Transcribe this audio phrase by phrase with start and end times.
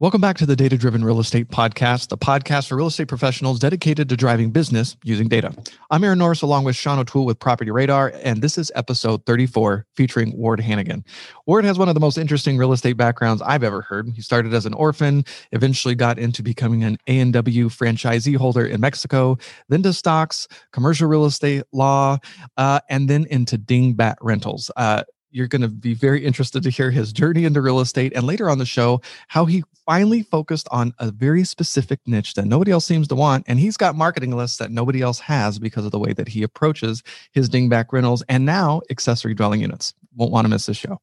[0.00, 3.58] Welcome back to the Data Driven Real Estate Podcast, the podcast for real estate professionals
[3.58, 5.54] dedicated to driving business using data.
[5.90, 9.84] I'm Aaron Norris along with Sean O'Toole with Property Radar, and this is episode 34
[9.94, 11.04] featuring Ward Hannigan.
[11.44, 14.08] Ward has one of the most interesting real estate backgrounds I've ever heard.
[14.14, 19.36] He started as an orphan, eventually got into becoming an A&W franchisee holder in Mexico,
[19.68, 22.16] then to stocks, commercial real estate law,
[22.56, 24.70] uh, and then into dingbat rentals.
[24.78, 28.26] Uh, you're going to be very interested to hear his journey into real estate and
[28.26, 32.70] later on the show how he finally focused on a very specific niche that nobody
[32.70, 35.90] else seems to want and he's got marketing lists that nobody else has because of
[35.92, 39.94] the way that he approaches his dingbat rentals and now accessory dwelling units.
[40.14, 41.00] Won't want to miss this show.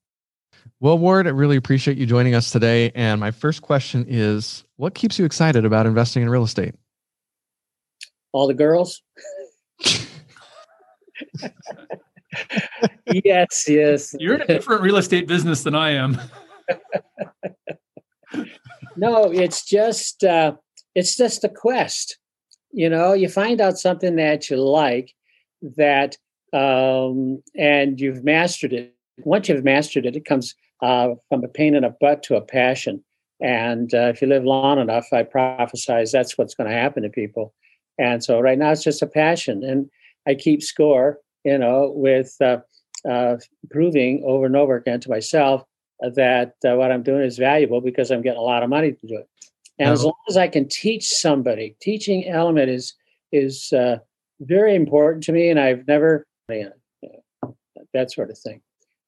[0.80, 4.94] Well ward i really appreciate you joining us today and my first question is what
[4.94, 6.75] keeps you excited about investing in real estate?
[8.33, 9.02] All the girls
[13.25, 14.15] yes, yes.
[14.19, 16.19] You're in a different real estate business than I am.
[18.95, 20.53] no, it's just uh,
[20.95, 22.17] it's just a quest.
[22.71, 25.13] You know, you find out something that you like,
[25.77, 26.17] that
[26.53, 28.94] um, and you've mastered it.
[29.19, 32.41] Once you've mastered it, it comes uh, from a pain in the butt to a
[32.41, 33.03] passion.
[33.39, 37.09] And uh, if you live long enough, I prophesize that's what's going to happen to
[37.09, 37.53] people.
[37.99, 39.89] And so right now it's just a passion, and
[40.27, 42.57] I keep score you know, with uh,
[43.07, 43.38] uh,
[43.69, 45.63] proving over and over again to myself
[46.16, 49.07] that uh, what I'm doing is valuable because I'm getting a lot of money to
[49.07, 49.27] do it.
[49.79, 52.95] And as long as I can teach somebody, teaching element is
[53.31, 53.97] is uh,
[54.39, 56.71] very important to me, and I've never you
[57.44, 57.55] know,
[57.94, 58.61] that sort of thing.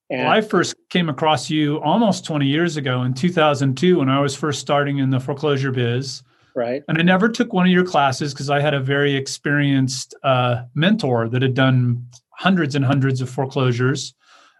[0.09, 4.19] And well, I first came across you almost 20 years ago in 2002 when I
[4.19, 6.23] was first starting in the foreclosure biz.
[6.55, 6.83] Right.
[6.88, 10.64] And I never took one of your classes because I had a very experienced uh,
[10.73, 14.14] mentor that had done hundreds and hundreds of foreclosures.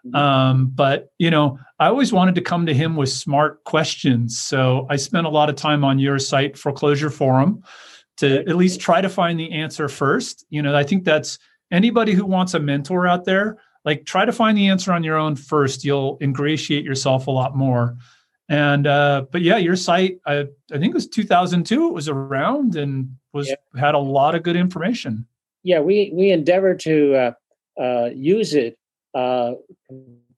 [0.06, 0.16] Mm-hmm.
[0.16, 4.40] Um, but you know, I always wanted to come to him with smart questions.
[4.40, 7.64] So I spent a lot of time on your site, Foreclosure Forum,
[8.18, 10.46] to at least try to find the answer first.
[10.50, 11.40] You know, I think that's
[11.72, 15.18] anybody who wants a mentor out there, like try to find the answer on your
[15.18, 15.84] own first.
[15.84, 17.98] You'll ingratiate yourself a lot more.
[18.50, 21.88] And uh, but yeah, your site, I, I think it was 2002.
[21.88, 23.56] It was around and was yeah.
[23.80, 25.28] had a lot of good information.
[25.64, 27.32] Yeah, we we endeavor to uh,
[27.82, 28.78] uh, use it
[29.14, 29.54] uh,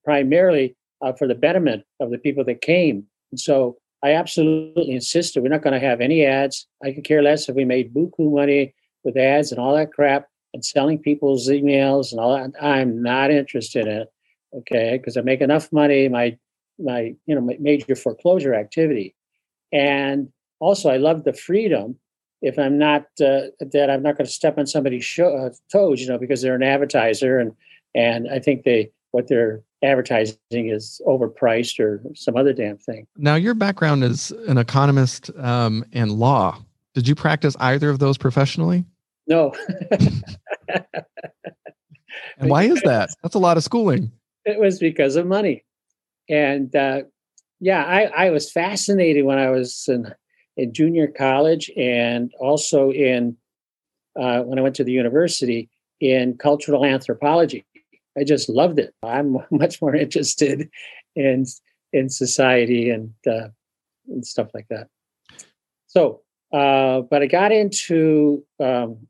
[0.03, 3.05] primarily uh, for the betterment of the people that came.
[3.31, 6.67] And so I absolutely insisted we're not going to have any ads.
[6.83, 8.73] I could care less if we made buku money
[9.05, 12.51] with ads and all that crap and selling people's emails and all that.
[12.61, 14.07] I'm not interested in it.
[14.53, 16.09] Okay, because I make enough money.
[16.09, 16.37] My
[16.83, 19.15] my you know my major foreclosure activity,
[19.71, 21.97] and also I love the freedom
[22.41, 26.01] if I'm not uh, that I'm not going to step on somebody's show, uh, toes,
[26.01, 27.53] you know, because they're an advertiser and
[27.93, 33.07] and I think they what they're advertising is overpriced or some other damn thing.
[33.17, 36.63] Now, your background is an economist um, and law.
[36.93, 38.85] Did you practice either of those professionally?
[39.27, 39.53] No.
[40.69, 43.09] and why is that?
[43.21, 44.11] That's a lot of schooling.
[44.45, 45.63] It was because of money,
[46.29, 47.01] and uh,
[47.59, 50.13] yeah, I, I was fascinated when I was in
[50.57, 53.37] in junior college and also in
[54.19, 57.65] uh, when I went to the university in cultural anthropology.
[58.17, 58.93] I just loved it.
[59.03, 60.69] I'm much more interested
[61.15, 61.45] in
[61.93, 63.49] in society and uh,
[64.07, 64.87] and stuff like that.
[65.87, 66.21] So,
[66.53, 68.43] uh, but I got into.
[68.59, 69.07] Um,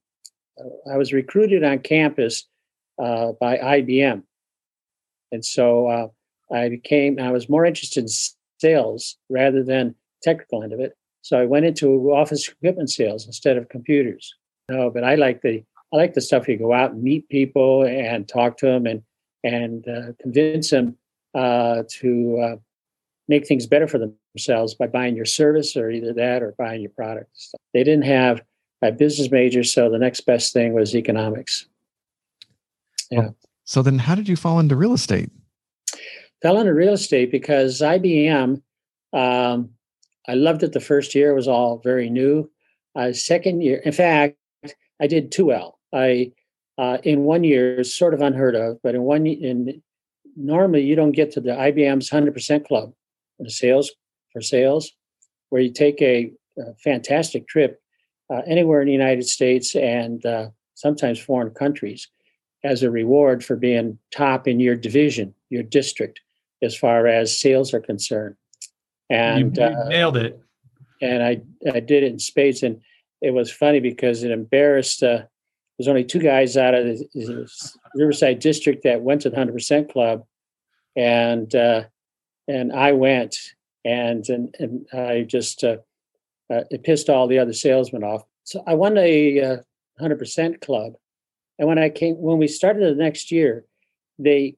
[0.91, 2.47] I was recruited on campus
[3.01, 4.23] uh, by IBM,
[5.31, 6.07] and so uh,
[6.53, 7.19] I became.
[7.19, 8.09] I was more interested in
[8.59, 10.95] sales rather than technical end of it.
[11.21, 14.33] So I went into office equipment sales instead of computers.
[14.69, 15.63] No, but I like the
[15.93, 19.03] I like the stuff you go out and meet people and talk to them and
[19.43, 20.95] and uh, convince them
[21.33, 22.55] uh, to uh,
[23.27, 23.99] make things better for
[24.33, 27.31] themselves by buying your service or either that or buying your product.
[27.73, 28.41] They didn't have
[28.81, 31.67] a business major, so the next best thing was economics.
[33.09, 33.29] Yeah.
[33.63, 35.29] So then, how did you fall into real estate?
[36.41, 38.61] Fell into real estate because IBM
[39.13, 39.69] um,
[40.27, 41.31] I loved it the first year.
[41.31, 42.49] It was all very new.
[42.95, 44.37] Uh, second year, in fact,
[45.01, 45.79] I did too well.
[45.93, 46.31] I
[46.77, 49.81] uh, in one year, sort of unheard of, but in one in
[50.35, 52.93] normally you don't get to the IBM's hundred percent club
[53.37, 53.91] for sales
[54.31, 54.91] for sales,
[55.49, 57.81] where you take a, a fantastic trip
[58.31, 62.07] uh, anywhere in the United States and uh, sometimes foreign countries
[62.63, 66.21] as a reward for being top in your division, your district,
[66.61, 68.35] as far as sales are concerned
[69.11, 70.39] and you, you uh, nailed it.
[71.01, 71.41] And I
[71.71, 72.81] I did it in spades, and
[73.21, 75.03] it was funny because it embarrassed.
[75.03, 75.23] Uh,
[75.77, 77.51] there's only two guys out of the, the
[77.95, 80.25] Riverside district that went to the hundred percent club,
[80.95, 81.83] and uh,
[82.47, 83.35] and I went,
[83.83, 85.77] and and, and I just uh,
[86.51, 88.23] uh, it pissed all the other salesmen off.
[88.43, 89.57] So I won a uh,
[89.99, 90.93] hundred percent club,
[91.59, 93.65] and when I came when we started the next year,
[94.19, 94.55] they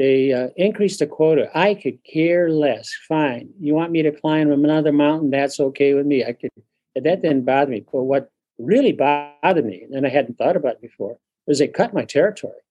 [0.00, 1.50] they uh, increased the quota.
[1.54, 2.90] I could care less.
[3.06, 5.28] Fine, you want me to climb another mountain?
[5.28, 6.24] That's okay with me.
[6.24, 6.50] I could.
[6.94, 7.84] That didn't bother me.
[7.92, 11.92] But what really bothered me, and I hadn't thought about it before, was they cut
[11.92, 12.62] my territory.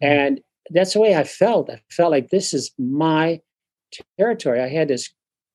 [0.00, 1.70] And that's the way I felt.
[1.70, 3.40] I felt like this is my
[4.18, 4.60] territory.
[4.60, 5.10] I had this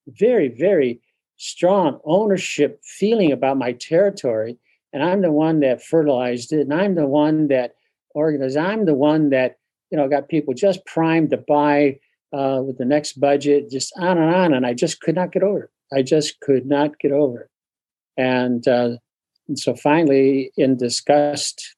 [0.08, 1.02] very, very
[1.36, 4.58] strong ownership feeling about my territory.
[4.94, 6.62] And I'm the one that fertilized it.
[6.62, 7.76] And I'm the one that
[8.16, 8.58] organized.
[8.58, 9.58] I'm the one that,
[9.94, 12.00] you know, got people just primed to buy
[12.36, 14.52] uh, with the next budget, just on and on.
[14.52, 15.70] And I just could not get over it.
[15.96, 17.50] I just could not get over it.
[18.18, 18.98] And, uh,
[19.48, 21.76] and so finally, in disgust,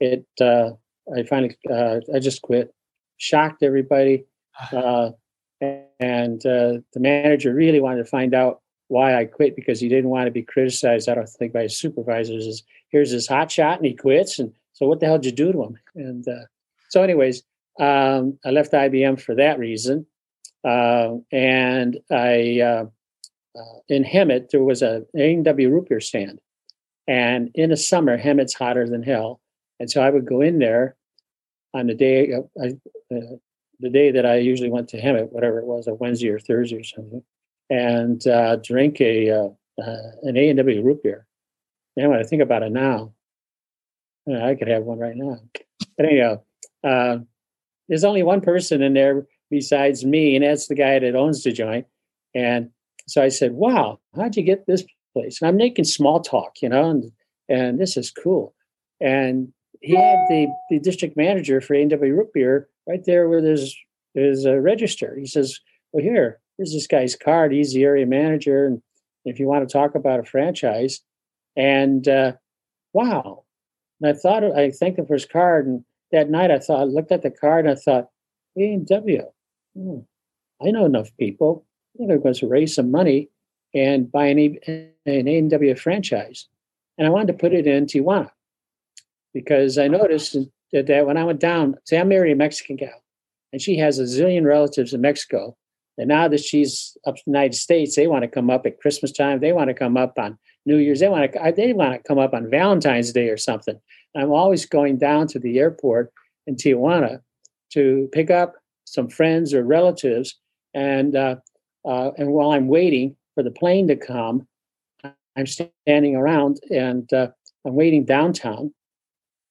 [0.00, 0.70] it uh,
[1.16, 2.74] I finally uh, I just quit.
[3.18, 4.24] Shocked everybody,
[4.72, 5.10] uh,
[5.60, 10.08] and uh, the manager really wanted to find out why I quit because he didn't
[10.08, 11.06] want to be criticized.
[11.06, 12.46] I don't think by his supervisors.
[12.46, 15.32] Is here's his hot shot and he quits, and so what the hell did you
[15.32, 15.78] do to him?
[15.94, 16.46] And uh,
[16.90, 17.42] so, anyways,
[17.78, 20.06] um, I left IBM for that reason,
[20.64, 22.84] uh, and I uh,
[23.88, 26.40] in Hemet there was a A&W root beer stand,
[27.06, 29.40] and in the summer Hemet's hotter than hell,
[29.78, 30.96] and so I would go in there
[31.72, 32.66] on the day I,
[33.14, 33.36] uh,
[33.78, 36.76] the day that I usually went to Hemet, whatever it was, a Wednesday or Thursday
[36.76, 37.22] or something,
[37.70, 39.48] and uh, drink a uh,
[39.80, 41.26] uh an A and W root beer.
[41.96, 43.12] And when I think about it now,
[44.28, 45.38] uh, I could have one right now.
[45.96, 46.42] But anyhow,
[46.84, 47.18] uh,
[47.88, 51.52] there's only one person in there besides me, and that's the guy that owns the
[51.52, 51.86] joint.
[52.34, 52.70] And
[53.06, 56.68] so I said, "Wow, how'd you get this place?" And I'm making small talk, you
[56.68, 57.12] know, and
[57.48, 58.54] and this is cool.
[59.00, 63.76] And he had the, the district manager for A&W Root Beer right there with his
[64.14, 65.16] his uh, register.
[65.18, 65.58] He says,
[65.92, 67.52] "Well, here, here's this guy's card.
[67.52, 68.82] He's the area manager, and
[69.24, 71.00] if you want to talk about a franchise."
[71.56, 72.34] And uh,
[72.92, 73.44] wow!
[74.00, 76.84] And I thought I thanked him for his card, and that night I thought I
[76.84, 78.08] looked at the card and I thought,
[78.58, 79.22] A&W,
[79.76, 79.98] hmm,
[80.62, 81.64] I know enough people.
[81.98, 83.28] I'm going to raise some money
[83.74, 84.58] and buy an,
[85.06, 86.48] an A&W franchise,
[86.98, 88.30] and I wanted to put it in Tijuana
[89.32, 90.36] because I noticed
[90.72, 93.02] that, when I went down, say I'm married a Mexican gal,
[93.52, 95.56] and she has a zillion relatives in Mexico.
[95.98, 98.80] And now that she's up in the United States, they want to come up at
[98.80, 99.40] Christmas time.
[99.40, 101.00] They want to come up on New Year's.
[101.00, 103.78] They want to they want to come up on Valentine's Day or something.
[104.16, 106.12] I'm always going down to the airport
[106.46, 107.20] in Tijuana
[107.72, 108.54] to pick up
[108.84, 110.36] some friends or relatives.
[110.74, 111.36] And uh,
[111.84, 114.46] uh, and while I'm waiting for the plane to come,
[115.36, 117.28] I'm standing around and uh,
[117.64, 118.72] I'm waiting downtown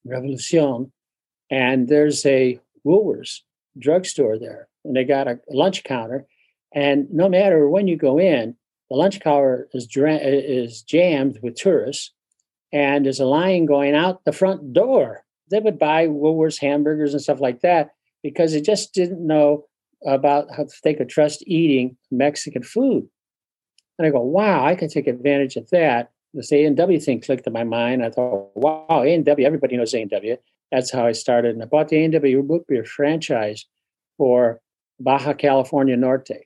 [0.08, 0.92] Revolucion,
[1.50, 3.42] and there's a Woolworths
[3.78, 6.26] drugstore there, and they got a lunch counter.
[6.74, 8.56] And no matter when you go in,
[8.90, 12.12] the lunch counter is is jammed with tourists,
[12.72, 15.24] and there's a line going out the front door.
[15.50, 17.92] They would buy Woolworths hamburgers and stuff like that
[18.24, 19.66] because they just didn't know
[20.06, 23.08] about how they could trust eating Mexican food.
[23.98, 27.54] And I go, wow, I can take advantage of that this A&W thing clicked in
[27.54, 28.04] my mind.
[28.04, 30.38] I thought, wow, A&W, everybody knows A&W.
[30.72, 31.56] That's how I started.
[31.56, 33.66] And I bought the A&W root beer franchise
[34.18, 34.62] for
[35.00, 36.46] Baja California Norte.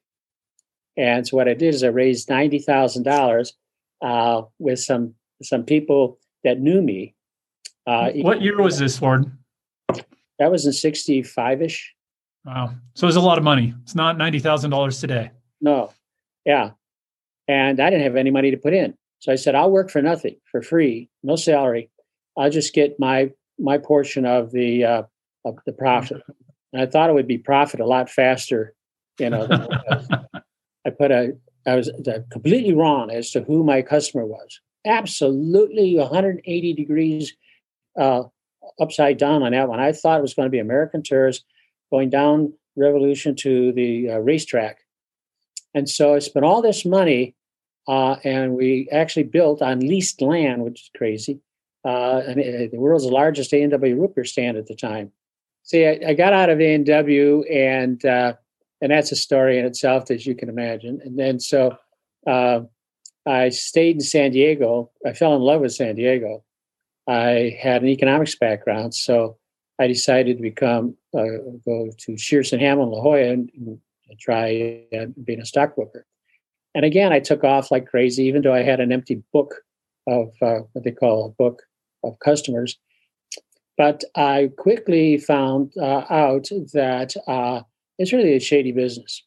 [0.96, 3.52] And so what I did is I raised $90,000
[4.02, 5.16] uh, with some
[5.46, 7.16] some people that knew me.
[7.86, 9.32] Uh, what year was this, Ward?
[10.40, 11.94] That was in 65-ish.
[12.46, 12.74] Wow.
[12.96, 13.74] So it was a lot of money.
[13.84, 15.32] It's not $90,000 today.
[15.62, 15.92] No.
[16.46, 16.72] Yeah.
[17.48, 18.96] And I didn't have any money to put in.
[19.20, 21.90] So I said, I'll work for nothing, for free, no salary.
[22.38, 25.04] I'll just get my my portion of the uh,
[25.46, 26.22] of the profit.
[26.74, 28.74] And I thought it would be profit a lot faster,
[29.20, 29.48] you know.
[30.86, 31.90] I put a I was
[32.32, 34.60] completely wrong as to who my customer was.
[34.86, 37.34] Absolutely 180 degrees
[38.00, 38.24] uh,
[38.80, 39.80] upside down on that one.
[39.80, 41.46] I thought it was going to be American tourists
[41.92, 44.80] going down Revolution to the uh, racetrack.
[45.76, 47.36] And so I spent all this money
[47.88, 51.40] uh, and we actually built on leased land, which is crazy.
[51.86, 55.12] Uh, and it, the world's largest A&W root beer stand at the time.
[55.64, 58.34] See, I, I got out of A&W, and uh,
[58.82, 61.02] and that's a story in itself, as you can imagine.
[61.04, 61.78] And then so
[62.28, 62.62] uh,
[63.26, 64.92] I stayed in San Diego.
[65.06, 66.44] I fell in love with San Diego.
[67.08, 69.38] I had an economics background, so
[69.80, 73.80] I decided to become uh, go to Shearson Hammill La Jolla and, and
[74.20, 76.06] try uh, being a stockbroker.
[76.76, 79.56] And again, I took off like crazy, even though I had an empty book
[80.08, 81.62] of uh, what they call a book
[82.04, 82.78] of customers.
[83.78, 87.62] But I quickly found uh, out that uh,
[87.98, 89.24] it's really a shady business.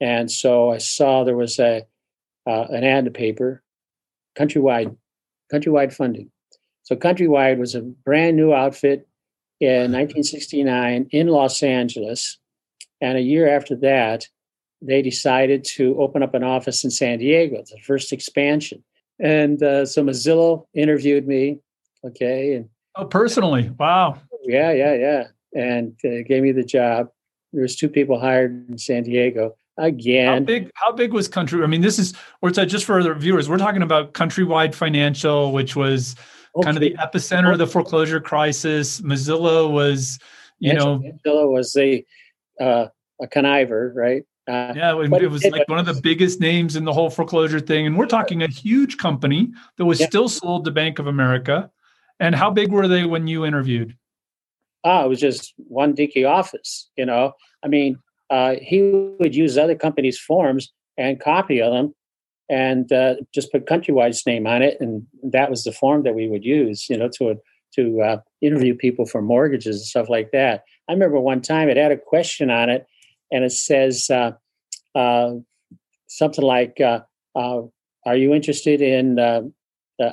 [0.00, 1.86] And so I saw there was a
[2.48, 3.62] uh, an ad in the paper,
[4.36, 4.96] countrywide,
[5.52, 6.30] countrywide funding.
[6.82, 9.06] So countrywide was a brand new outfit
[9.60, 12.38] in 1969 in Los Angeles,
[13.00, 14.26] and a year after that,
[14.80, 18.82] they decided to open up an office in San Diego, the first expansion.
[19.18, 21.58] And uh, so Mozilo interviewed me,
[22.04, 25.24] okay, and oh, personally, wow, yeah, yeah, yeah,
[25.54, 27.08] and uh, gave me the job.
[27.52, 30.26] There was two people hired in San Diego again.
[30.26, 30.70] How big?
[30.74, 31.62] How big was Country?
[31.62, 33.48] I mean, this is or it's just for other viewers.
[33.48, 36.16] We're talking about Countrywide Financial, which was
[36.56, 36.66] okay.
[36.66, 39.00] kind of the epicenter of the foreclosure crisis.
[39.00, 40.18] Mozilo was,
[40.58, 42.04] you know, Mozilo was a
[42.60, 42.88] uh,
[43.20, 44.24] a conniver, right?
[44.48, 47.10] Uh, yeah, it, it was it, like one of the biggest names in the whole
[47.10, 47.86] foreclosure thing.
[47.86, 50.06] And we're talking a huge company that was yeah.
[50.06, 51.70] still sold to Bank of America.
[52.18, 53.94] And how big were they when you interviewed?
[54.84, 56.88] Ah, it was just one dinky office.
[56.96, 57.98] You know, I mean,
[58.30, 58.82] uh, he
[59.18, 61.94] would use other companies' forms and copy them,
[62.48, 66.28] and uh, just put Countrywide's name on it, and that was the form that we
[66.28, 66.88] would use.
[66.88, 67.36] You know, to
[67.74, 70.64] to uh, interview people for mortgages and stuff like that.
[70.88, 72.86] I remember one time it had a question on it
[73.30, 74.32] and it says uh,
[74.94, 75.34] uh,
[76.06, 77.00] something like, uh,
[77.34, 79.42] "Are you interested in?" Uh,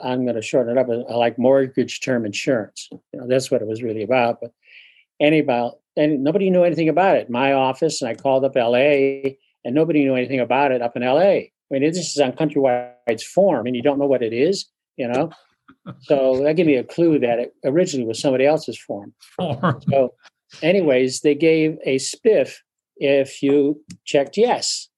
[0.04, 0.90] I'm going to shorten it up.
[0.90, 2.90] I like mortgage term insurance.
[2.92, 4.40] You know, that's what it was really about.
[4.42, 4.52] But
[5.20, 7.30] anybody, and nobody knew anything about it.
[7.30, 11.04] My office, and I called up LA, and nobody knew anything about it up in
[11.04, 11.20] LA.
[11.20, 14.66] I mean, this is on Countrywide's form, and you don't know what it is.
[14.98, 15.32] You know,
[16.02, 19.14] so that gave me a clue that it originally was somebody else's form.
[19.40, 20.14] So,
[20.62, 22.56] anyways, they gave a spiff
[22.98, 24.90] if you checked yes.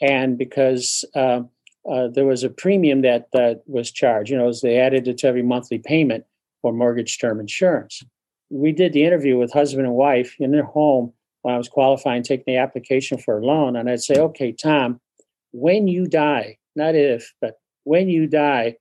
[0.00, 1.40] And because uh,
[1.90, 5.18] uh, there was a premium that uh, was charged, you know, as they added it
[5.18, 6.24] to every monthly payment
[6.62, 8.02] for mortgage term insurance.
[8.50, 12.22] We did the interview with husband and wife in their home when I was qualifying,
[12.22, 13.76] taking the application for a loan.
[13.76, 15.00] And I'd say, okay, Tom,
[15.52, 18.76] when you die, not if, but when you die,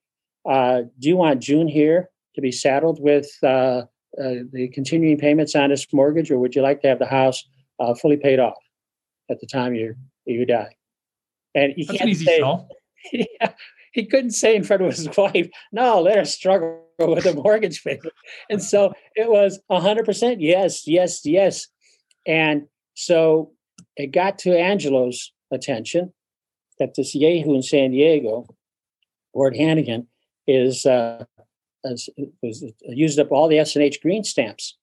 [0.50, 3.84] uh, do you want June here to be saddled with uh,
[4.22, 7.44] uh, the continuing payments on this mortgage, or would you like to have the house
[7.80, 8.58] uh, fully paid off
[9.30, 10.76] at the time you you die.
[11.56, 12.42] And he That's can't say,
[13.12, 13.54] yeah,
[13.94, 17.84] he couldn't say in front of his wife, "No, let her struggle with a mortgage
[17.84, 18.14] payment."
[18.50, 21.68] And so it was hundred percent yes, yes, yes.
[22.26, 23.52] And so
[23.96, 26.14] it got to Angelo's attention
[26.80, 28.48] that this Yahoo in San Diego,
[29.34, 30.08] Ward Hannigan,
[30.48, 31.26] is uh,
[31.86, 32.10] has,
[32.44, 34.78] has used up all the S&H green stamps,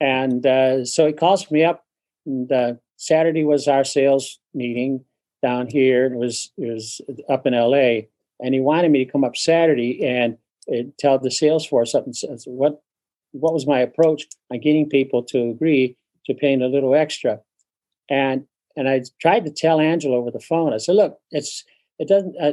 [0.00, 1.86] and uh, so he calls me up
[2.26, 5.04] and uh, Saturday was our sales meeting
[5.42, 6.06] down here.
[6.06, 8.08] It was it was up in L.A.
[8.40, 10.38] and he wanted me to come up Saturday and
[10.98, 12.80] tell the sales force up and says, what
[13.32, 17.40] what was my approach on getting people to agree to paying a little extra,
[18.08, 20.72] and and I tried to tell Angelo over the phone.
[20.72, 21.64] I said, look, it's
[21.98, 22.52] it doesn't uh,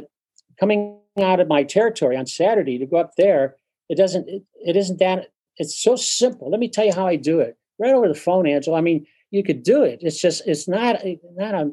[0.58, 3.56] coming out of my territory on Saturday to go up there.
[3.88, 4.28] It doesn't.
[4.28, 5.30] It, it isn't that.
[5.56, 6.50] It's so simple.
[6.50, 8.76] Let me tell you how I do it right over the phone, Angelo.
[8.76, 10.00] I mean, you could do it.
[10.02, 11.00] It's just it's not
[11.36, 11.72] not a.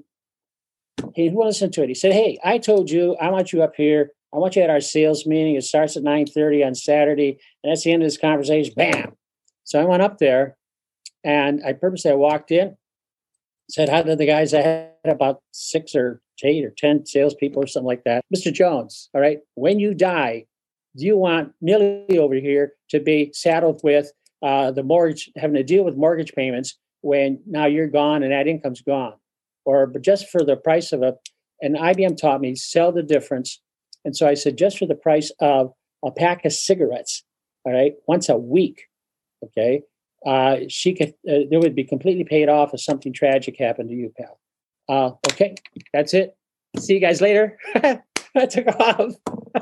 [1.15, 1.89] He listened to it.
[1.89, 4.11] He said, "Hey, I told you I want you up here.
[4.33, 5.55] I want you at our sales meeting.
[5.55, 8.73] It starts at nine thirty on Saturday, and that's the end of this conversation.
[8.75, 9.13] Bam."
[9.63, 10.57] So I went up there,
[11.23, 12.77] and I purposely I walked in,
[13.69, 14.53] said hi to the guys.
[14.53, 18.23] I had about six or eight or ten salespeople or something like that.
[18.35, 18.51] Mr.
[18.51, 20.45] Jones, all right, when you die,
[20.97, 25.63] do you want Millie over here to be saddled with uh, the mortgage, having to
[25.63, 29.13] deal with mortgage payments when now you're gone and that income's gone.
[29.65, 31.15] Or just for the price of a
[31.61, 33.61] and IBM taught me sell the difference.
[34.03, 37.23] And so I said, just for the price of a pack of cigarettes,
[37.63, 38.87] all right, once a week,
[39.45, 39.83] okay,
[40.25, 43.95] uh, she could, uh, it would be completely paid off if something tragic happened to
[43.95, 44.39] you, pal.
[44.89, 45.53] Uh, okay,
[45.93, 46.35] that's it.
[46.79, 47.57] See you guys later.
[47.75, 49.13] I took off.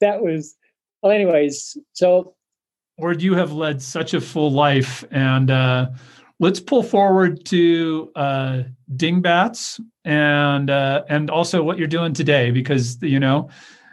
[0.00, 0.56] that was,
[1.02, 2.34] well, anyways, so
[2.98, 5.04] Ward, you have led such a full life.
[5.12, 5.90] And uh,
[6.40, 8.62] let's pull forward to uh,
[8.96, 13.50] Dingbats and uh, and also what you're doing today, because you know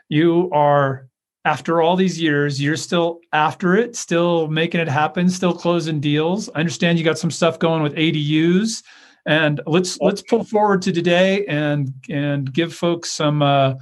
[0.10, 1.08] you are
[1.46, 6.50] after all these years, you're still after it, still making it happen, still closing deals.
[6.56, 8.84] I understand you got some stuff going with ADUs,
[9.26, 13.76] and let's let's pull forward to today and and give folks some uh,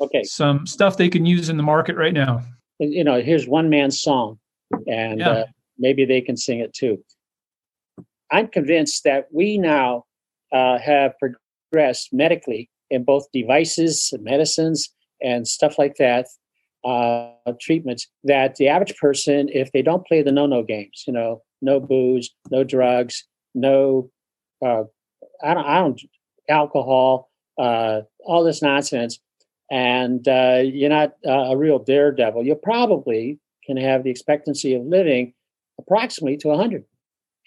[0.00, 2.42] okay some stuff they can use in the market right now.
[2.78, 4.38] You know, here's one man's song
[4.86, 5.30] and yeah.
[5.30, 5.44] uh,
[5.78, 7.02] maybe they can sing it too.
[8.32, 10.04] I'm convinced that we now
[10.52, 14.88] uh, have progressed medically in both devices, medicines,
[15.22, 16.26] and stuff like that,
[16.84, 18.08] uh, treatments.
[18.24, 22.30] That the average person, if they don't play the no-no games, you know, no booze,
[22.50, 23.24] no drugs,
[23.54, 24.10] no,
[24.64, 24.84] uh,
[25.42, 26.00] I don't, I don't,
[26.48, 29.18] alcohol, uh, all this nonsense,
[29.70, 35.34] and uh, you're not a real daredevil, you probably can have the expectancy of living
[35.78, 36.84] approximately to 100.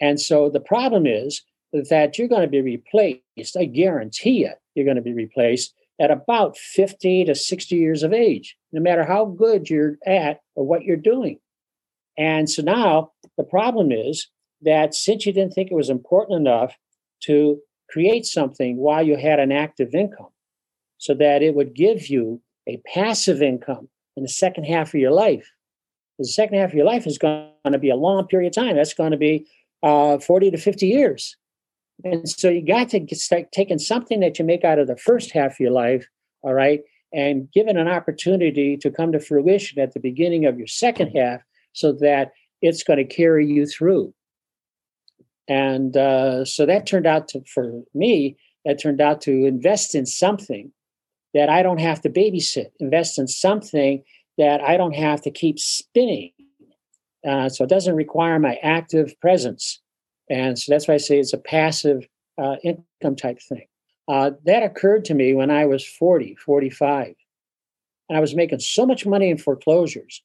[0.01, 1.41] And so the problem is
[1.89, 3.57] that you're going to be replaced.
[3.57, 8.13] I guarantee you, you're going to be replaced at about 50 to 60 years of
[8.13, 11.39] age, no matter how good you're at or what you're doing.
[12.17, 14.27] And so now the problem is
[14.61, 16.75] that since you didn't think it was important enough
[17.23, 17.59] to
[17.89, 20.29] create something while you had an active income,
[20.97, 25.11] so that it would give you a passive income in the second half of your
[25.11, 25.51] life.
[26.17, 28.77] The second half of your life is going to be a long period of time.
[28.77, 29.45] That's going to be
[29.85, 31.37] uh, 40 to 50 years.
[32.03, 35.31] And so you got to start taking something that you make out of the first
[35.31, 36.05] half of your life,
[36.41, 36.81] all right,
[37.13, 41.15] and give it an opportunity to come to fruition at the beginning of your second
[41.15, 44.13] half so that it's going to carry you through.
[45.47, 50.05] And uh, so that turned out to, for me, that turned out to invest in
[50.05, 50.71] something
[51.33, 54.03] that I don't have to babysit, invest in something
[54.37, 56.31] that I don't have to keep spinning.
[57.27, 59.81] Uh, so it doesn't require my active presence.
[60.29, 63.67] And so that's why I say it's a passive uh, income type thing.
[64.07, 67.15] Uh, that occurred to me when I was 40, 45.
[68.09, 70.21] And I was making so much money in foreclosures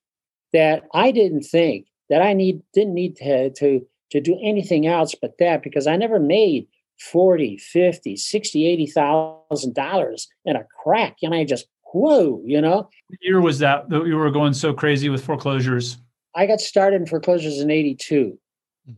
[0.52, 5.14] that I didn't think that I need didn't need to, to, to do anything else
[5.14, 6.66] but that because I never made
[7.00, 11.16] 40, 50, 60, 80,000 dollars in a crack.
[11.22, 12.88] And I just, whoa, you know.
[13.08, 15.96] What year was that that you were going so crazy with foreclosures?
[16.34, 18.38] I got started in foreclosures in 82.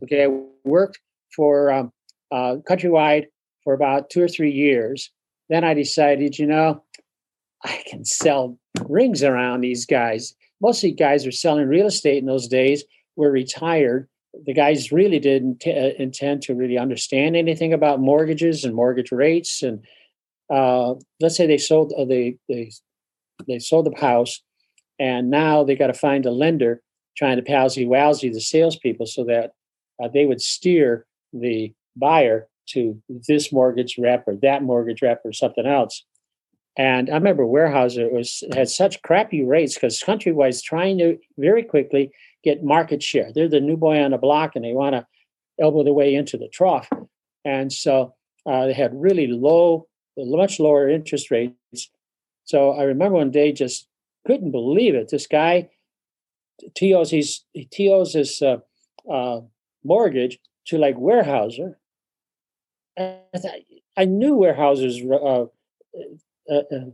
[0.03, 0.27] Okay, I
[0.63, 0.99] worked
[1.35, 1.91] for um,
[2.31, 3.25] uh, Countrywide
[3.63, 5.11] for about two or three years.
[5.49, 6.83] Then I decided, you know,
[7.63, 10.35] I can sell rings around these guys.
[10.61, 12.83] Most of the guys were selling real estate in those days
[13.15, 14.07] were retired.
[14.45, 19.11] The guys really didn't t- uh, intend to really understand anything about mortgages and mortgage
[19.11, 19.61] rates.
[19.61, 19.83] And
[20.49, 22.71] uh, let's say they sold uh, they they
[23.47, 24.41] they sold the house,
[24.99, 26.81] and now they got to find a lender
[27.15, 29.53] trying to palsy walsy the salespeople so that
[30.01, 35.33] uh, they would steer the buyer to this mortgage rep or that mortgage rep or
[35.33, 36.03] something else.
[36.75, 42.11] And I remember Weyerhaeuser was had such crappy rates because Countrywide trying to very quickly
[42.43, 43.31] get market share.
[43.31, 45.05] They're the new boy on the block, and they want to
[45.59, 46.89] elbow their way into the trough.
[47.45, 48.15] And so
[48.47, 51.91] uh, they had really low, much lower interest rates.
[52.45, 53.87] So I remember one day just
[54.25, 55.09] couldn't believe it.
[55.09, 55.69] This guy
[56.75, 58.57] TOs he's he TOs his uh,
[59.11, 59.41] uh,
[59.83, 61.75] mortgage to like Weyerhaeuser.
[62.95, 63.19] And
[63.97, 65.45] I knew Weyerhaeuser's uh,
[66.49, 66.91] uh, uh,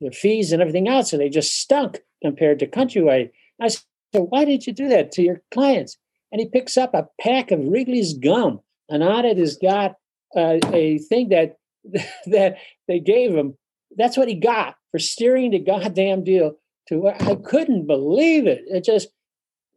[0.00, 3.30] their fees and everything else, and they just stunk compared to Countrywide.
[3.60, 5.96] I said, "Why did you do that to your clients?"
[6.30, 9.96] And he picks up a pack of Wrigley's gum, and on it has got
[10.36, 11.56] uh, a thing that
[12.26, 13.56] that they gave him.
[13.96, 16.56] That's what he got for steering the goddamn deal
[16.88, 17.08] to.
[17.08, 18.64] I couldn't believe it.
[18.66, 19.08] It just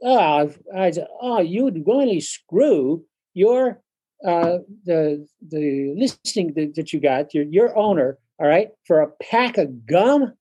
[0.04, 3.82] oh, I said, oh, you'd really screw your
[4.26, 9.12] uh, the the listing that, that you got, your your owner, all right, for a
[9.24, 10.34] pack of gum.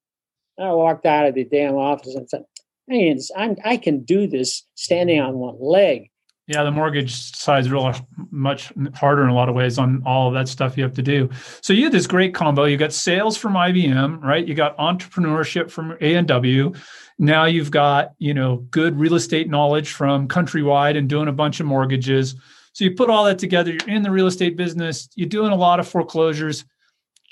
[0.59, 2.45] I walked out of the damn office and said,
[2.91, 3.19] I mean,
[3.65, 6.10] I can do this standing on one leg.
[6.51, 7.95] Yeah, the mortgage side is real
[8.33, 11.03] much harder in a lot of ways on all of that stuff you have to
[11.03, 11.31] do.
[11.61, 12.65] So you had this great combo.
[12.65, 14.45] You got sales from IBM, right?
[14.45, 16.73] You got entrepreneurship from A and W.
[17.21, 21.61] Now you've got you know good real estate knowledge from Countrywide and doing a bunch
[21.61, 22.35] of mortgages.
[22.73, 23.71] So you put all that together.
[23.71, 25.09] You're in the real estate business.
[25.15, 26.65] You're doing a lot of foreclosures.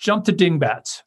[0.00, 1.02] Jump to dingbats.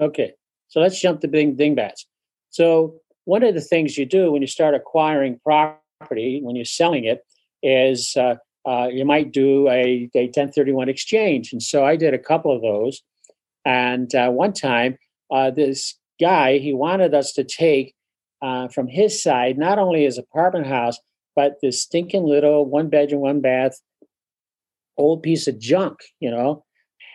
[0.00, 0.32] Okay,
[0.66, 2.08] so let's jump to ding dingbats.
[2.50, 7.04] So one of the things you do when you start acquiring property, when you're selling
[7.04, 7.22] it,
[7.66, 11.52] is uh, uh, you might do a, a 1031 exchange.
[11.52, 13.02] And so I did a couple of those.
[13.64, 14.96] And uh, one time,
[15.30, 17.94] uh, this guy, he wanted us to take
[18.40, 20.98] uh, from his side not only his apartment house,
[21.34, 23.80] but this stinking little one bedroom, one bath,
[24.96, 26.64] old piece of junk, you know.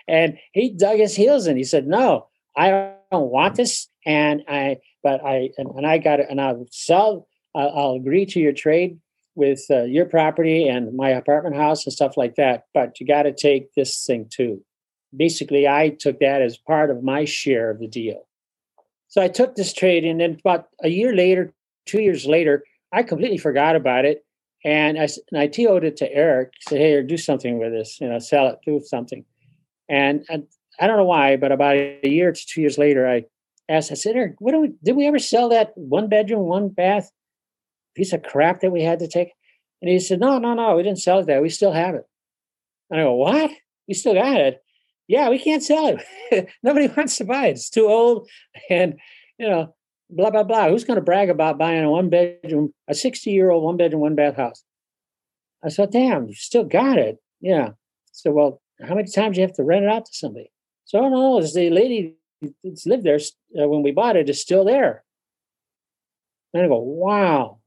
[0.08, 1.58] And he dug his heels in.
[1.58, 6.20] He said, "No, I don't want this." And I, but I, and, and I got
[6.20, 7.28] it, and I'll sell.
[7.56, 9.00] I'll, I'll agree to your trade
[9.36, 12.66] with uh, your property and my apartment house and stuff like that.
[12.74, 14.64] But you got to take this thing too.
[15.16, 18.28] Basically, I took that as part of my share of the deal.
[19.08, 21.52] So I took this trade, and then about a year later,
[21.86, 22.64] two years later,
[22.94, 24.26] I completely forgot about it.
[24.64, 28.08] And I, and I TO'd it to Eric, said, hey, do something with this, you
[28.08, 29.26] know, sell it, do something.
[29.90, 30.48] And, and
[30.80, 33.26] I don't know why, but about a year to two years later, I
[33.68, 36.70] asked, I said, Eric, what do we, did we ever sell that one bedroom, one
[36.70, 37.12] bath
[37.96, 39.30] piece of crap that we had to take?
[39.82, 41.42] And he said, no, no, no, we didn't sell it that.
[41.42, 42.04] We still have it.
[42.90, 43.52] And I go, what?
[43.88, 44.62] You still got it?
[45.12, 45.98] yeah, we can't sell
[46.32, 46.50] it.
[46.64, 47.52] Nobody wants to buy it.
[47.52, 48.30] It's too old.
[48.70, 48.98] And,
[49.38, 49.76] you know,
[50.10, 50.70] blah, blah, blah.
[50.70, 54.00] Who's going to brag about buying a one bedroom, a 60 year old one bedroom,
[54.00, 54.64] one bath house?
[55.66, 57.18] I said, damn, you still got it.
[57.42, 57.72] Yeah.
[58.14, 60.50] So, well, how many times do you have to rent it out to somebody?
[60.86, 62.16] So, oh, no, it's the lady
[62.64, 63.20] that's lived there
[63.62, 65.04] uh, when we bought it is still there.
[66.54, 67.60] And I go, wow,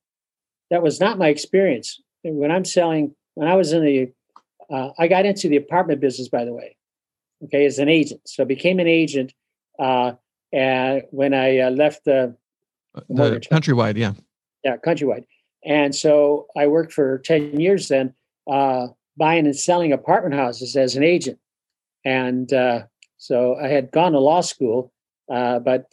[0.71, 2.01] that was not my experience.
[2.23, 4.13] When I'm selling, when I was in the,
[4.71, 6.77] uh, I got into the apartment business, by the way,
[7.45, 8.23] okay, as an agent.
[8.27, 9.35] So I became an agent
[9.79, 10.13] uh,
[10.53, 12.37] and when I uh, left the,
[12.95, 14.13] uh, the countrywide, yeah,
[14.63, 15.25] yeah, countrywide,
[15.65, 18.15] and so I worked for ten years then,
[18.51, 21.39] uh, buying and selling apartment houses as an agent,
[22.05, 22.85] and uh,
[23.17, 24.93] so I had gone to law school,
[25.31, 25.87] uh, but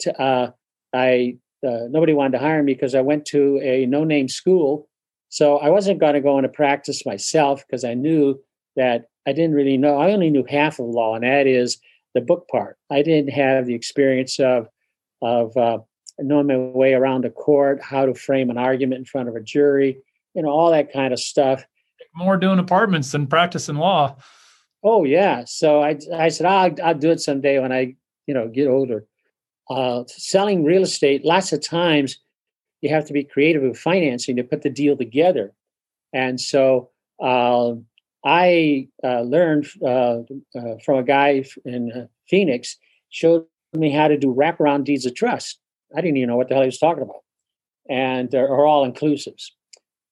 [1.66, 4.88] uh, nobody wanted to hire me because I went to a no-name school,
[5.28, 8.40] so I wasn't going to go into practice myself because I knew
[8.76, 9.96] that I didn't really know.
[9.96, 11.78] I only knew half of law, and that is
[12.14, 12.76] the book part.
[12.90, 14.68] I didn't have the experience of
[15.20, 15.78] of uh,
[16.18, 19.40] knowing my way around a court, how to frame an argument in front of a
[19.40, 19.98] jury,
[20.34, 21.64] you know, all that kind of stuff.
[22.14, 24.16] More doing apartments than practicing law.
[24.82, 25.44] Oh yeah.
[25.46, 27.94] So I I said I'll I'll do it someday when I
[28.26, 29.06] you know get older.
[29.70, 32.18] Uh, selling real estate, lots of times
[32.80, 35.52] you have to be creative with financing to put the deal together,
[36.12, 36.90] and so.
[37.22, 37.74] Uh,
[38.24, 40.20] I uh, learned uh,
[40.56, 42.76] uh, from a guy in uh, Phoenix,
[43.10, 45.58] showed me how to do wraparound deeds of trust.
[45.96, 47.22] I didn't even know what the hell he was talking about,
[47.88, 49.50] and they're all inclusives.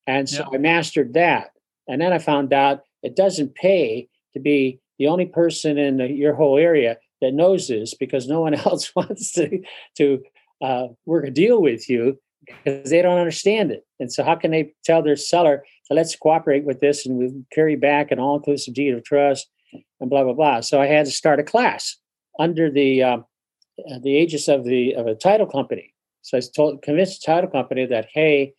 [0.07, 0.57] And so yeah.
[0.57, 1.51] I mastered that,
[1.87, 6.11] and then I found out it doesn't pay to be the only person in the,
[6.11, 9.63] your whole area that knows this because no one else wants to
[9.97, 10.23] to
[10.63, 13.87] uh, work a deal with you because they don't understand it.
[13.99, 17.77] And so, how can they tell their seller, let's cooperate with this and we carry
[17.77, 19.49] back an all inclusive deed of trust
[20.01, 20.61] and blah, blah, blah.
[20.61, 21.97] So, I had to start a class
[22.39, 23.25] under the um,
[23.91, 25.95] uh, the aegis of the of a title company.
[26.23, 28.55] So, I told, convinced the title company that, hey,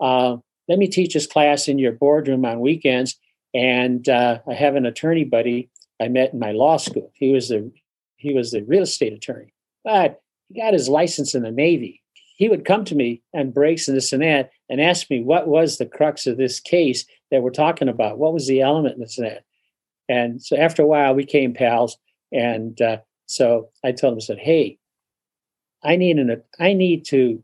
[0.00, 0.36] uh,
[0.68, 3.16] let me teach this class in your boardroom on weekends.
[3.52, 5.70] And uh, I have an attorney buddy
[6.00, 7.10] I met in my law school.
[7.14, 7.70] He was the
[8.20, 9.52] he was the real estate attorney,
[9.84, 12.02] but he got his license in the Navy.
[12.36, 15.46] He would come to me and breaks and this and that and ask me what
[15.46, 18.18] was the crux of this case that we're talking about?
[18.18, 19.44] What was the element in this and that?
[20.08, 21.98] And so after a while we became pals
[22.32, 24.78] and uh, so i told him i said hey
[25.84, 27.42] i need an i need to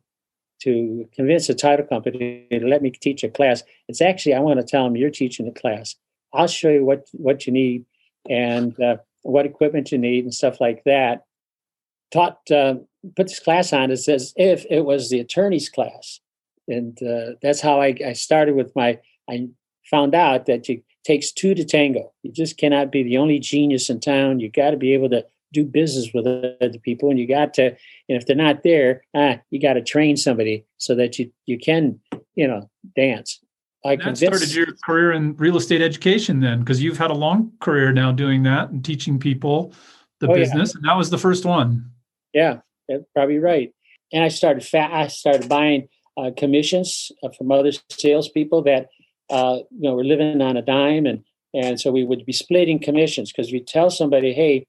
[0.60, 3.62] to convince a title company to let me teach a class.
[3.88, 5.96] It's actually i want to tell them you're teaching a class.
[6.32, 7.84] I'll show you what what you need.
[8.28, 11.24] And uh, what equipment you need and stuff like that
[12.12, 12.74] taught uh,
[13.16, 16.20] put this class on as if it was the attorney's class,
[16.68, 18.98] and uh, that's how I, I, started with my.
[19.28, 19.48] I
[19.90, 22.12] found out that it takes two to tango.
[22.22, 24.40] You just cannot be the only genius in town.
[24.40, 27.66] You got to be able to do business with other people, and you got to.
[27.66, 27.76] And
[28.08, 32.00] if they're not there, ah, you got to train somebody so that you you can
[32.34, 33.40] you know dance.
[33.87, 37.53] I that started your career in real estate education then, because you've had a long
[37.61, 39.72] career now doing that and teaching people
[40.20, 40.79] the oh, business, yeah.
[40.79, 41.90] and that was the first one.
[42.33, 42.59] Yeah,
[43.14, 43.72] probably right.
[44.12, 44.92] And I started fat.
[44.92, 48.88] I started buying uh, commissions uh, from other salespeople that
[49.31, 52.79] uh, you know were living on a dime, and and so we would be splitting
[52.79, 54.66] commissions because we tell somebody, hey,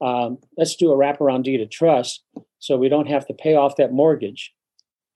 [0.00, 2.22] um, let's do a wraparound deed of trust,
[2.58, 4.52] so we don't have to pay off that mortgage,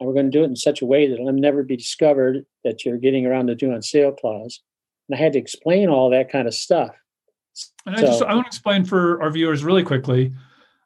[0.03, 2.45] and we're going to do it in such a way that it'll never be discovered
[2.65, 4.61] that you're getting around the due on sale clause.
[5.09, 6.91] And I had to explain all that kind of stuff.
[7.87, 10.33] And so, I just I want to explain for our viewers really quickly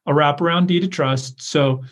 [0.07, 1.41] a wraparound deed of trust.
[1.41, 1.83] So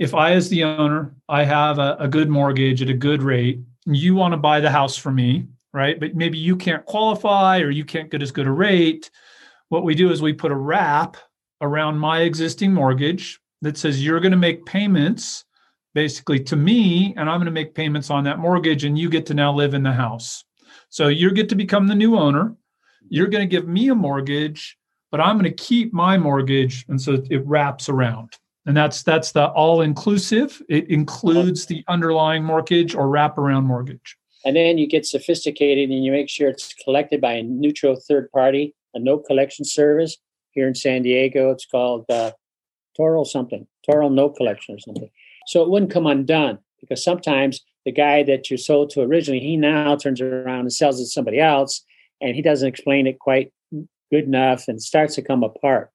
[0.00, 3.60] if I, as the owner, I have a, a good mortgage at a good rate,
[3.86, 6.00] and you want to buy the house for me, right?
[6.00, 9.08] But maybe you can't qualify or you can't get as good a rate.
[9.68, 11.16] What we do is we put a wrap
[11.60, 15.44] around my existing mortgage that says you're going to make payments
[15.94, 19.26] basically to me and I'm going to make payments on that mortgage and you get
[19.26, 20.44] to now live in the house.
[20.88, 22.54] So you get to become the new owner.
[23.08, 24.76] You're going to give me a mortgage
[25.14, 28.36] but I'm going to keep my mortgage, and so it wraps around.
[28.66, 30.60] And that's that's the all inclusive.
[30.68, 34.16] It includes the underlying mortgage or wraparound mortgage.
[34.44, 38.28] And then you get sophisticated and you make sure it's collected by a neutral third
[38.32, 40.16] party, a note collection service.
[40.50, 42.32] Here in San Diego, it's called uh,
[43.24, 45.10] something, Toro Note Collection or something.
[45.46, 49.56] So it wouldn't come undone because sometimes the guy that you sold to originally, he
[49.56, 51.84] now turns around and sells it to somebody else,
[52.20, 53.52] and he doesn't explain it quite
[54.10, 55.90] good enough and starts to come apart.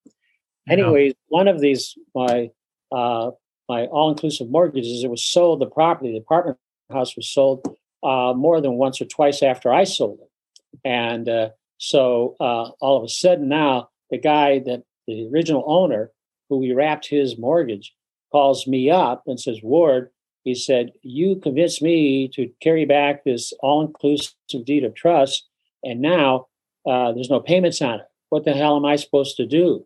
[0.70, 2.52] Anyways, one of these my
[2.92, 3.32] uh,
[3.68, 6.58] my all inclusive mortgages, it was sold the property, the apartment
[6.92, 7.66] house was sold
[8.04, 12.98] uh, more than once or twice after I sold it, and uh, so uh, all
[12.98, 16.12] of a sudden now the guy that the original owner
[16.50, 17.94] who we wrapped his mortgage
[18.32, 20.10] calls me up and says, Ward,
[20.44, 24.34] he said, You convinced me to carry back this all inclusive
[24.66, 25.48] deed of trust,
[25.84, 26.48] and now
[26.88, 28.06] uh, there's no payments on it.
[28.30, 29.86] What the hell am I supposed to do?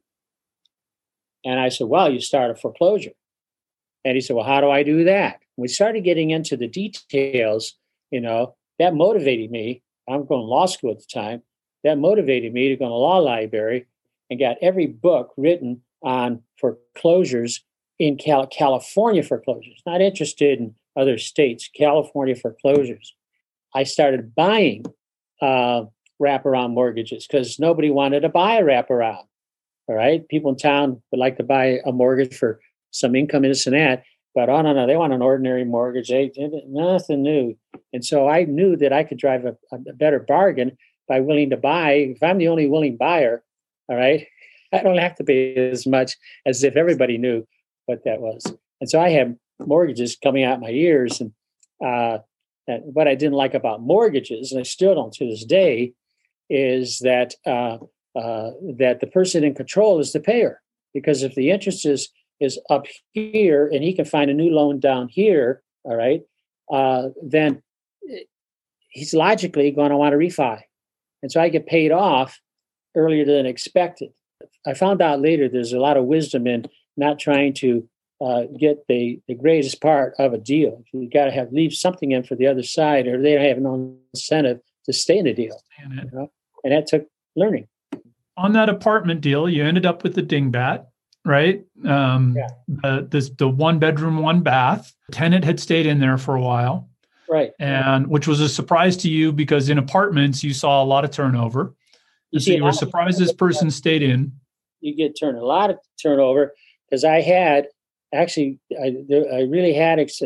[1.45, 3.12] And I said, Well, you start a foreclosure.
[4.06, 5.39] And he said, Well, how do I do that?
[5.58, 7.75] We started getting into the details,
[8.12, 9.82] you know, that motivated me.
[10.08, 11.41] I'm going to law school at the time.
[11.84, 13.88] That motivated me to go to the law library
[14.29, 17.63] and got every book written on foreclosures
[17.99, 23.15] in Cal- California foreclosures, not interested in other states, California foreclosures.
[23.75, 24.86] I started buying
[25.41, 25.86] uh,
[26.21, 29.23] wraparound mortgages because nobody wanted to buy a wraparound.
[29.88, 30.27] All right.
[30.29, 32.60] People in town would like to buy a mortgage for
[32.91, 34.03] some income, this and that.
[34.36, 36.10] But oh, no, no, they want an ordinary mortgage.
[36.10, 36.32] They,
[36.67, 37.56] nothing new.
[37.91, 40.77] And so I knew that I could drive a, a better bargain
[41.08, 41.91] by willing to buy.
[41.91, 43.43] If I'm the only willing buyer,
[43.89, 44.25] all right,
[44.73, 47.45] I don't have to pay as much as if everybody knew
[47.86, 48.43] what that was.
[48.82, 51.22] And so I had mortgages coming out my ears.
[51.22, 51.32] And
[51.86, 52.19] uh,
[52.67, 55.93] what I didn't like about mortgages, and I still don't to this day,
[56.50, 57.78] is that uh,
[58.17, 60.62] uh, that the person in control is the payer.
[60.93, 64.80] Because if the interest is is up here and he can find a new loan
[64.80, 66.22] down here, all right,
[66.72, 67.62] uh, then
[68.89, 70.60] he's logically going to want to refi.
[71.22, 72.39] And so I get paid off
[72.96, 74.10] earlier than expected.
[74.67, 76.65] I found out later there's a lot of wisdom in
[76.97, 77.88] not trying to
[78.23, 80.84] uh, get the, the greatest part of a deal.
[80.93, 83.97] You've got to have leave something in for the other side, or they have no
[84.13, 85.62] incentive to stay in the deal.
[85.89, 86.32] You know?
[86.63, 87.67] And that took learning.
[88.38, 90.86] On that apartment deal, you ended up with the dingbat,
[91.25, 91.63] right?
[91.86, 92.47] Um, yeah.
[92.67, 94.93] The, this, the one bedroom, one bath.
[95.12, 96.89] Tenant had stayed in there for a while.
[97.29, 97.51] Right.
[97.60, 101.12] And which was a surprise to you because in apartments, you saw a lot of
[101.12, 101.73] turnover.
[102.32, 104.34] You so you were surprised this person stayed in.
[104.82, 106.53] You get turned a lot of turnover
[106.93, 107.69] because I had
[108.13, 108.93] actually I,
[109.34, 110.21] I really had ex-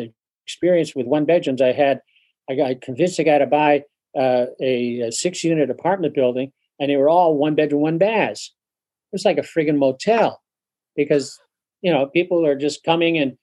[0.45, 1.61] experience with one bedrooms.
[1.61, 2.01] I had
[2.49, 3.85] I got convinced a guy to buy
[4.17, 8.41] uh, a, a six unit apartment building, and they were all one bedroom, one bath.
[8.41, 10.41] It was like a friggin' motel
[10.97, 11.39] because
[11.81, 13.37] you know people are just coming and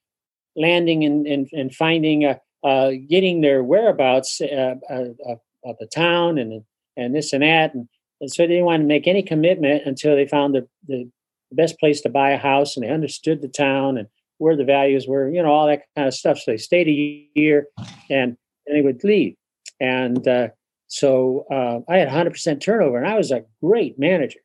[0.54, 6.36] landing and and, and finding uh, uh, getting their whereabouts uh, uh, of the town
[6.36, 6.62] and
[6.98, 7.88] and this and that and
[8.20, 11.10] and so they didn't want to make any commitment until they found the, the
[11.52, 15.06] best place to buy a house and they understood the town and where the values
[15.06, 16.38] were, you know, all that kind of stuff.
[16.38, 17.68] So they stayed a year
[18.10, 19.36] and, and they would leave.
[19.80, 20.48] And uh,
[20.88, 24.40] so uh, I had 100% turnover and I was a great manager.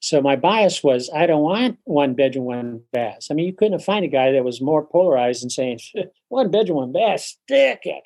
[0.00, 3.26] So my bias was I don't want one bedroom, one bath.
[3.30, 5.80] I mean, you couldn't find a guy that was more polarized and saying
[6.28, 8.02] one bedroom, one bath, stick it.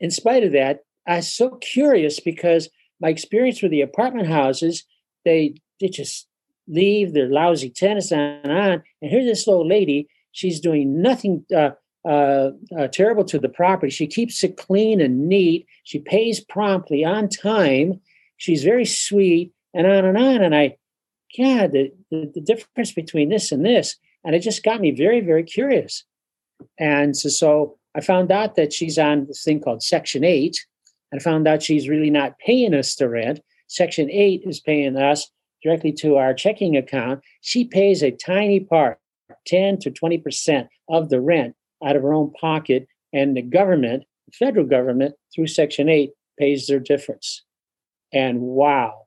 [0.00, 2.68] In spite of that, I was so curious because
[3.00, 4.84] my experience with the apartment houses,
[5.24, 6.26] they they just
[6.70, 8.82] leave their lousy tenants on and on.
[9.02, 10.08] And here's this old lady.
[10.32, 11.70] She's doing nothing uh,
[12.08, 13.90] uh, uh, terrible to the property.
[13.90, 15.66] She keeps it clean and neat.
[15.84, 18.00] She pays promptly on time.
[18.36, 20.42] She's very sweet, and on and on.
[20.42, 20.76] And I,
[21.36, 25.20] God, the, the, the difference between this and this, and it just got me very,
[25.20, 26.04] very curious.
[26.78, 30.64] And so, so I found out that she's on this thing called Section Eight,
[31.12, 33.40] and found out she's really not paying us the rent.
[33.66, 35.30] Section 8 is paying us
[35.62, 37.20] directly to our checking account.
[37.40, 38.98] She pays a tiny part,
[39.46, 44.32] 10 to 20% of the rent out of her own pocket, and the government, the
[44.32, 47.42] federal government, through Section 8, pays their difference.
[48.12, 49.06] And wow.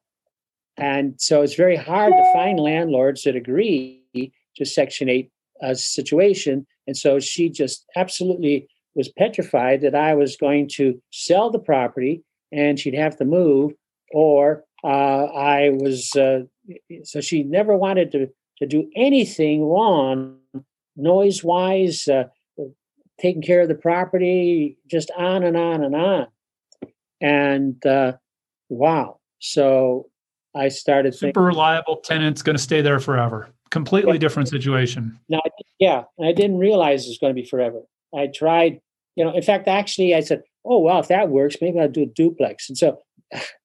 [0.77, 6.65] And so it's very hard to find landlords that agree to Section 8 uh, situation.
[6.87, 12.23] And so she just absolutely was petrified that I was going to sell the property
[12.51, 13.73] and she'd have to move,
[14.11, 16.15] or I was.
[16.15, 16.41] Uh,
[17.03, 20.37] so she never wanted to to do anything wrong,
[20.95, 22.25] noise wise, uh,
[23.19, 26.27] taking care of the property, just on and on and on.
[27.21, 28.13] And uh,
[28.69, 30.09] wow, so
[30.55, 33.49] I started super thinking, reliable tenants going to stay there forever.
[33.71, 34.19] Completely yeah.
[34.19, 35.19] different situation.
[35.29, 35.41] Now,
[35.79, 37.81] yeah, I didn't realize it was going to be forever.
[38.15, 38.79] I tried
[39.15, 42.03] you know, in fact, actually, I said, "Oh well, if that works, maybe I'll do
[42.03, 42.99] a duplex." And so,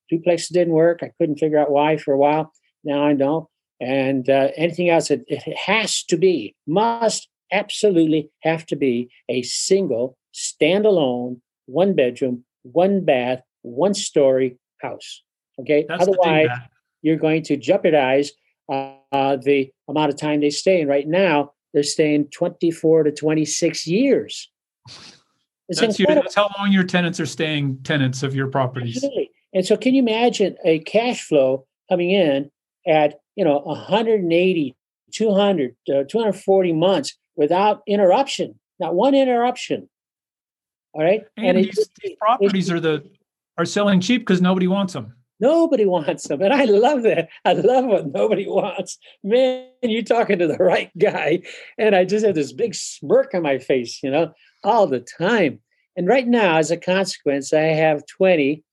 [0.09, 0.99] duplex didn't work.
[1.01, 2.51] I couldn't figure out why for a while.
[2.83, 3.49] Now I know.
[3.79, 9.41] And uh, anything else, it, it has to be, must absolutely have to be a
[9.43, 15.23] single, standalone, one bedroom, one bath, one story house.
[15.61, 15.85] Okay.
[15.87, 16.49] That's Otherwise,
[17.01, 18.31] you're going to jeopardize
[18.71, 20.81] uh, uh, the amount of time they stay.
[20.81, 24.49] And right now, they're staying 24 to 26 years.
[25.69, 28.97] That's, your, that's how long your tenants are staying tenants of your properties.
[28.97, 29.29] Absolutely.
[29.53, 32.51] And so, can you imagine a cash flow coming in
[32.87, 34.75] at you know 180
[35.11, 39.89] 200 uh, 240 months without interruption not one interruption?
[40.93, 41.23] All right?
[41.37, 43.03] And, and these, these properties are the
[43.57, 47.29] are selling cheap because nobody wants them nobody wants them and i love that.
[47.45, 48.97] I love what nobody wants.
[49.23, 51.41] Man you're talking to the right guy
[51.77, 54.33] and i just have this big smirk on my face you know
[54.63, 55.59] all the time.
[55.95, 58.63] And right now as a consequence i have 20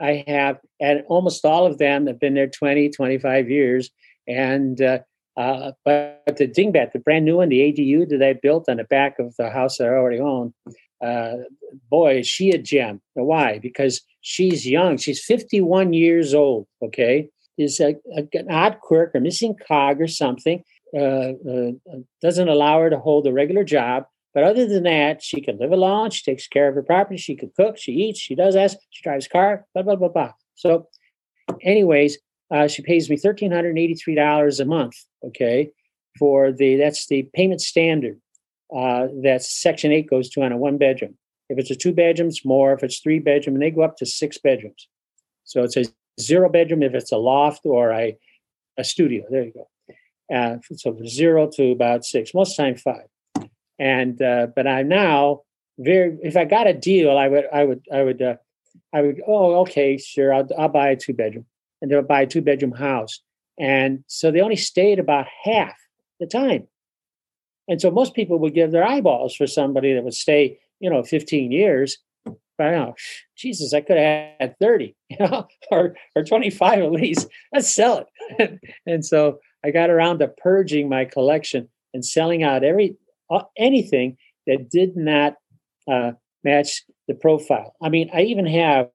[0.00, 3.90] i have and almost all of them have been there 20 25 years
[4.28, 4.98] and uh,
[5.36, 8.84] uh, but the dingbat, the brand new one, the ADU that I built on the
[8.84, 10.54] back of the house that I already own,
[11.04, 11.34] uh,
[11.90, 13.02] boy, is she a gem.
[13.14, 13.58] Why?
[13.58, 14.96] Because she's young.
[14.96, 16.66] She's 51 years old.
[16.82, 17.28] Okay,
[17.58, 20.62] is a, a, an odd quirk, a missing cog, or something.
[20.96, 21.72] Uh, uh,
[22.22, 24.04] doesn't allow her to hold a regular job.
[24.36, 26.10] But other than that, she can live alone.
[26.10, 27.16] She takes care of her property.
[27.16, 27.78] She can cook.
[27.78, 28.20] She eats.
[28.20, 28.76] She does this.
[28.90, 29.64] She drives car.
[29.72, 30.32] Blah blah blah blah.
[30.56, 30.88] So,
[31.62, 32.18] anyways,
[32.50, 34.94] uh, she pays me thirteen hundred eighty-three dollars a month.
[35.24, 35.70] Okay,
[36.18, 38.20] for the that's the payment standard
[38.76, 41.16] uh, that Section Eight goes to on a one bedroom.
[41.48, 42.74] If it's a two bedrooms, more.
[42.74, 44.86] If it's three bedroom, and they go up to six bedrooms.
[45.44, 45.84] So it's a
[46.20, 48.18] zero bedroom if it's a loft or a
[48.76, 49.24] a studio.
[49.30, 49.68] There you go.
[50.30, 53.06] Uh, so zero to about six, most time five.
[53.78, 55.42] And uh, but I'm now
[55.78, 56.18] very.
[56.22, 58.36] If I got a deal, I would I would I would uh,
[58.94, 59.20] I would.
[59.26, 60.32] Oh, okay, sure.
[60.32, 61.46] I'll I'll buy a two bedroom
[61.80, 63.20] and they'll buy a two bedroom house.
[63.58, 65.76] And so they only stayed about half
[66.20, 66.66] the time.
[67.68, 71.02] And so most people would give their eyeballs for somebody that would stay, you know,
[71.02, 71.98] 15 years.
[72.58, 72.94] But know,
[73.36, 77.28] Jesus, I could have had 30, you know, or, or 25 at least.
[77.52, 78.06] Let's sell
[78.38, 78.60] it.
[78.86, 82.96] and so I got around to purging my collection and selling out every
[83.56, 85.34] anything that did not
[85.90, 86.12] uh,
[86.44, 87.74] match the profile.
[87.82, 88.88] I mean, I even have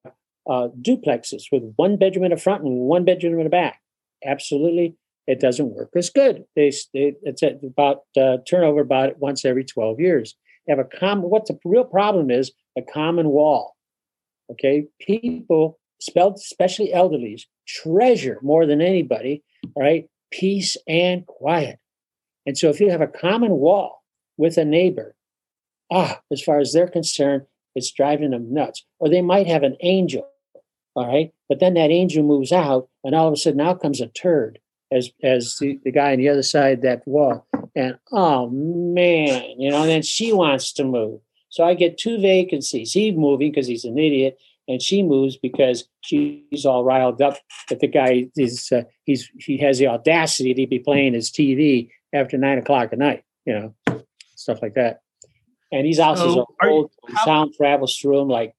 [0.50, 3.80] uh, duplexes with one bedroom in the front and one bedroom in the back.
[4.26, 4.96] Absolutely,
[5.28, 6.44] it doesn't work as good.
[6.56, 10.36] They, they it's at about uh, turnover about once every twelve years.
[10.65, 11.30] They have a common.
[11.30, 13.76] What the real problem is a common wall.
[14.52, 19.44] Okay, people, spelled especially elderlies, treasure more than anybody.
[19.78, 21.80] Right, peace and quiet.
[22.46, 24.01] And so, if you have a common wall
[24.38, 25.15] with a neighbor,
[25.91, 27.44] ah, as far as they're concerned,
[27.76, 28.86] it's driving them nuts.
[29.00, 30.28] Or they might have an angel,
[30.96, 31.32] all right?
[31.48, 34.60] But then that angel moves out, and all of a sudden out comes a turd
[34.91, 37.48] as as the, the guy on the other side that wall.
[37.76, 41.22] And oh man, you know, and then she wants to move.
[41.50, 42.94] So I get two vacancies.
[42.94, 47.38] He's moving because he's an idiot, and she moves because she's all riled up
[47.70, 51.89] that the guy is uh, he's he has the audacity to be playing his TV
[52.13, 53.74] after nine o'clock at night, you know,
[54.41, 55.01] stuff like that.
[55.71, 56.91] And these houses so are old.
[57.08, 58.54] You, how, sound travels through them like,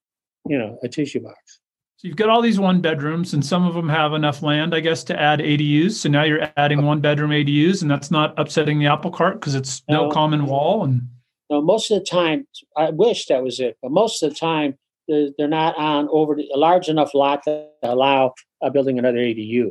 [0.46, 1.60] you know, a tissue box.
[1.96, 4.80] So you've got all these one bedrooms, and some of them have enough land, I
[4.80, 5.92] guess, to add ADUs.
[5.92, 9.54] So now you're adding one bedroom ADUs, and that's not upsetting the apple cart because
[9.54, 10.82] it's no, no common wall.
[10.82, 11.02] And
[11.48, 14.76] no, most of the time, I wish that was it, but most of the time
[15.06, 19.70] they're, they're not on over a large enough lot to allow uh, building another ADU.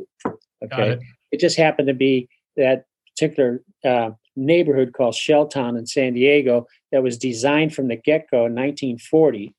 [0.64, 1.00] Okay, it.
[1.32, 1.40] it.
[1.40, 7.18] just happened to be that particular uh, neighborhood called Shelltown in San Diego that was
[7.18, 9.54] designed from the get go in 1940.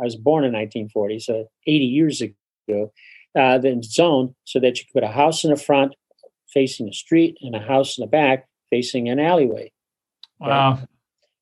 [0.00, 2.92] I was born in 1940, so 80 years ago.
[3.38, 5.94] Uh, then zoned so that you could put a house in the front
[6.52, 9.70] facing a street and a house in the back facing an alleyway.
[10.40, 10.72] Wow.
[10.72, 10.86] Right?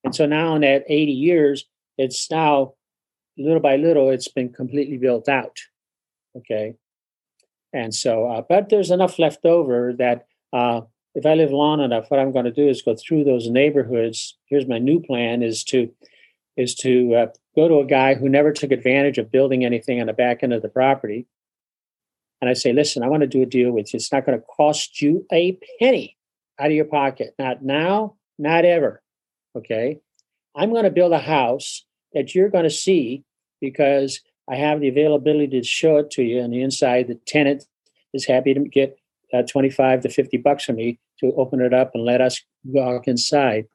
[0.04, 1.64] And so now in that 80 years,
[1.96, 2.74] it's now
[3.38, 5.56] little by little, it's been completely built out.
[6.36, 6.74] Okay.
[7.72, 10.82] And so, uh, but there's enough left over that uh,
[11.18, 14.36] if I live long enough, what I'm going to do is go through those neighborhoods.
[14.46, 15.90] Here's my new plan: is to
[16.56, 17.26] is to uh,
[17.56, 20.52] go to a guy who never took advantage of building anything on the back end
[20.52, 21.26] of the property,
[22.40, 23.96] and I say, "Listen, I want to do a deal with you.
[23.96, 26.16] It's not going to cost you a penny
[26.60, 27.34] out of your pocket.
[27.36, 29.02] Not now, not ever.
[29.56, 29.98] Okay,
[30.54, 33.24] I'm going to build a house that you're going to see
[33.60, 36.42] because I have the availability to show it to you.
[36.42, 37.64] On the inside, the tenant
[38.14, 39.00] is happy to get
[39.32, 43.08] uh, 25 to 50 bucks from me to open it up and let us walk
[43.08, 43.66] inside.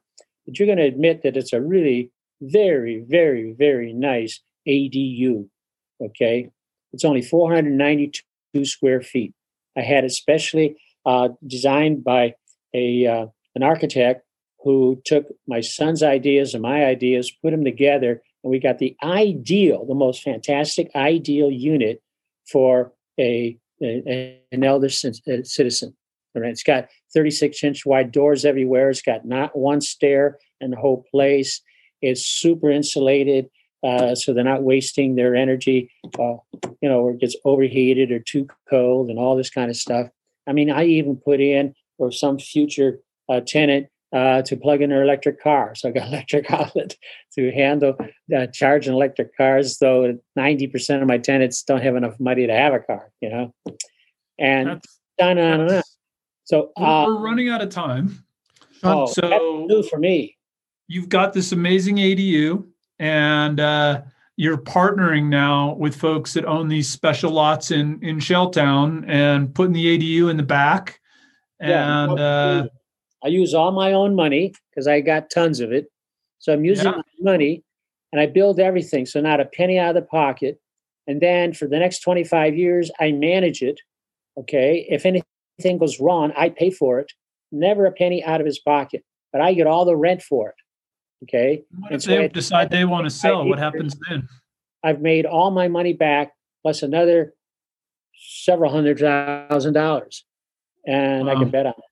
[0.46, 5.48] But you're going to admit that it's a really very, very, very nice ADU.
[6.02, 6.50] Okay.
[6.92, 9.32] It's only 492 square feet.
[9.76, 10.76] I had it specially
[11.06, 12.34] uh, designed by
[12.72, 14.22] a uh, an architect
[14.62, 18.96] who took my son's ideas and my ideas, put them together, and we got the
[19.02, 22.02] ideal, the most fantastic ideal unit
[22.50, 25.96] for a an elder citizen.
[26.34, 28.90] It's got 36 inch wide doors everywhere.
[28.90, 31.60] It's got not one stair in the whole place.
[32.02, 33.48] It's super insulated,
[33.82, 35.90] uh, so they're not wasting their energy.
[36.18, 36.36] Uh,
[36.80, 40.08] you know, where it gets overheated or too cold and all this kind of stuff.
[40.46, 44.90] I mean, I even put in for some future uh, tenant uh, to plug in
[44.90, 45.74] their electric car.
[45.74, 46.96] So I got electric outlet
[47.34, 47.96] to handle
[48.34, 52.72] uh, charging electric cars, though 90% of my tenants don't have enough money to have
[52.72, 53.54] a car, you know?
[54.38, 55.82] And That's- on and on and.
[56.44, 58.24] So, We're, uh, we're running out of time.
[58.82, 60.36] oh, so- new for me.
[60.86, 62.66] You've got this amazing ADU,
[62.98, 64.02] and uh,
[64.36, 69.72] you're partnering now with folks that own these special lots in in Shelltown and putting
[69.72, 71.00] the ADU in the back.
[71.58, 72.68] Yeah, And uh,
[73.24, 75.86] I use all my own money because I got tons of it.
[76.38, 76.96] So I'm using Yeah.
[76.98, 77.62] my money
[78.12, 79.06] and I build everything.
[79.06, 80.60] So not a penny out of the pocket.
[81.06, 83.80] And then for the next 25 years, I manage it.
[84.36, 84.86] Okay.
[84.90, 87.12] If anything goes wrong, I pay for it.
[87.50, 90.54] Never a penny out of his pocket, but I get all the rent for it.
[91.24, 91.62] Okay.
[91.78, 93.46] what And if so they I- decide they want to sell?
[93.48, 94.28] What happens then?
[94.82, 97.34] I've made all my money back plus another
[98.14, 100.24] several hundred thousand dollars.
[100.86, 101.84] And I can bet on it.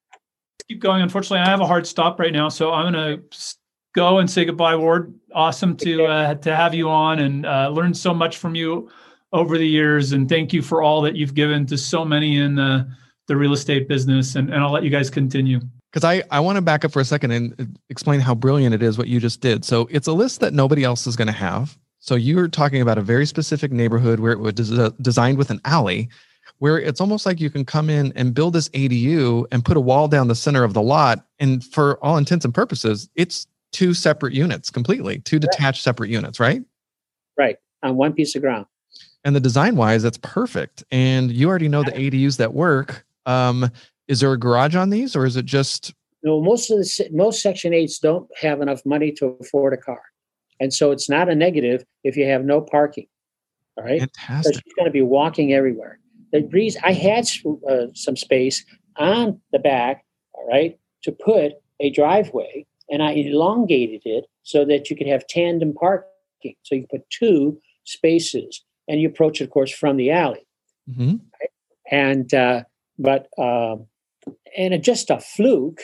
[0.69, 1.03] Keep going.
[1.03, 3.57] Unfortunately, I have a hard stop right now, so I'm going to
[3.95, 5.15] go and say goodbye, Ward.
[5.35, 8.89] Awesome to uh, to have you on and uh, learn so much from you
[9.33, 12.55] over the years, and thank you for all that you've given to so many in
[12.55, 12.87] the
[13.29, 14.35] the real estate business.
[14.37, 15.61] And, and I'll let you guys continue.
[15.93, 18.75] because I, I want to back up for a second and uh, explain how brilliant
[18.75, 19.65] it is what you just did.
[19.65, 21.79] So it's a list that nobody else is going to have.
[21.99, 25.61] So you're talking about a very specific neighborhood where it was des- designed with an
[25.65, 26.09] alley,
[26.63, 29.81] where it's almost like you can come in and build this ADU and put a
[29.81, 33.93] wall down the center of the lot, and for all intents and purposes, it's two
[33.93, 36.63] separate units completely, two detached separate units, right?
[37.37, 37.57] Right.
[37.83, 38.67] On one piece of ground.
[39.25, 40.85] And the design wise, that's perfect.
[40.93, 43.05] And you already know the ADUs that work.
[43.27, 43.69] Um,
[44.07, 45.93] is there a garage on these, or is it just
[46.23, 50.03] No, most of the most Section Eights don't have enough money to afford a car,
[50.61, 53.09] and so it's not a negative if you have no parking.
[53.77, 55.99] All right, fantastic so she's going to be walking everywhere.
[56.33, 56.77] The breeze.
[56.83, 57.29] I had
[57.69, 58.65] uh, some space
[58.97, 60.05] on the back.
[60.35, 65.27] All right, to put a driveway, and I elongated it so that you could have
[65.27, 66.55] tandem parking.
[66.63, 70.47] So you put two spaces, and you approach it, of course, from the alley.
[70.93, 71.17] hmm
[71.91, 72.63] and uh,
[72.99, 73.87] but um,
[74.57, 75.83] and it just a fluke.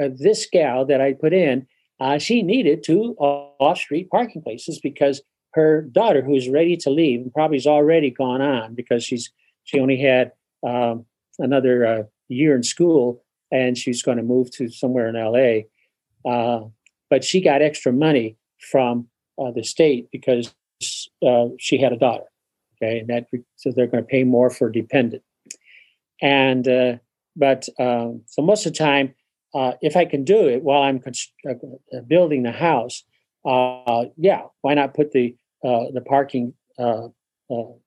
[0.00, 1.66] Uh, this gal that I put in,
[1.98, 5.20] uh, she needed two off-street parking places because
[5.54, 9.32] her daughter, who is ready to leave, and probably has already gone on because she's
[9.64, 10.32] she only had
[10.66, 11.06] um,
[11.38, 15.66] another uh, year in school and she's going to move to somewhere in L.A.
[16.24, 16.60] Uh,
[17.08, 18.36] but she got extra money
[18.70, 19.08] from
[19.40, 20.54] uh, the state because
[21.26, 22.24] uh, she had a daughter.
[22.82, 25.22] Okay, and that so they're going to pay more for dependent
[26.20, 26.96] and uh,
[27.36, 29.14] but um, so most of the time
[29.54, 31.32] uh, if i can do it while i'm const-
[32.06, 33.04] building the house
[34.16, 36.52] yeah why not put the the parking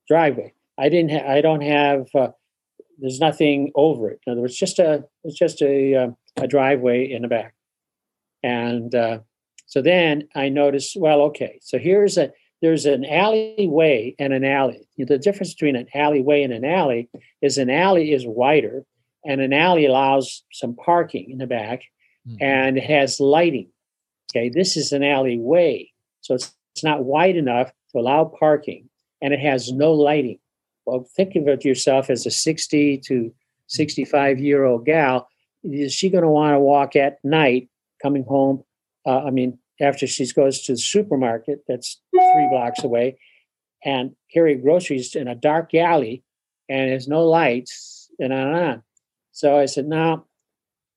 [0.07, 2.29] driveway i didn't ha- i don't have uh,
[2.99, 4.19] there's nothing over it.
[4.25, 6.07] In other words just a it's just a uh,
[6.37, 7.53] a driveway in the back.
[8.43, 9.19] And uh,
[9.65, 14.87] so then i noticed well okay so here's a there's an alleyway and an alley.
[14.97, 17.09] The difference between an alleyway and an alley
[17.41, 18.85] is an alley is wider
[19.25, 21.81] and an alley allows some parking in the back
[22.25, 22.37] Mhm.
[22.41, 23.69] and it has lighting.
[24.31, 25.89] Okay this is an alleyway
[26.21, 28.89] so it's, it's not wide enough to allow parking
[29.21, 30.39] and it has no lighting
[30.85, 33.33] well think of it yourself as a 60 to
[33.67, 35.27] 65 year old gal
[35.63, 37.69] is she going to want to walk at night
[38.01, 38.63] coming home
[39.05, 43.17] uh, i mean after she goes to the supermarket that's three blocks away
[43.83, 46.23] and carry groceries in a dark alley
[46.69, 48.83] and there's no lights and on and on.
[49.31, 50.25] So I said, no,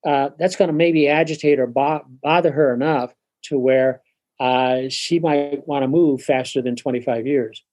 [0.07, 3.13] uh, that's going to maybe agitate or bo- bother her enough
[3.45, 4.03] to where
[4.39, 7.65] uh, she might want to move faster than 25 years.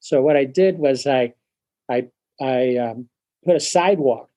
[0.00, 1.34] So what I did was I,
[1.90, 2.08] I,
[2.40, 3.08] I um,
[3.44, 4.28] put a sidewalk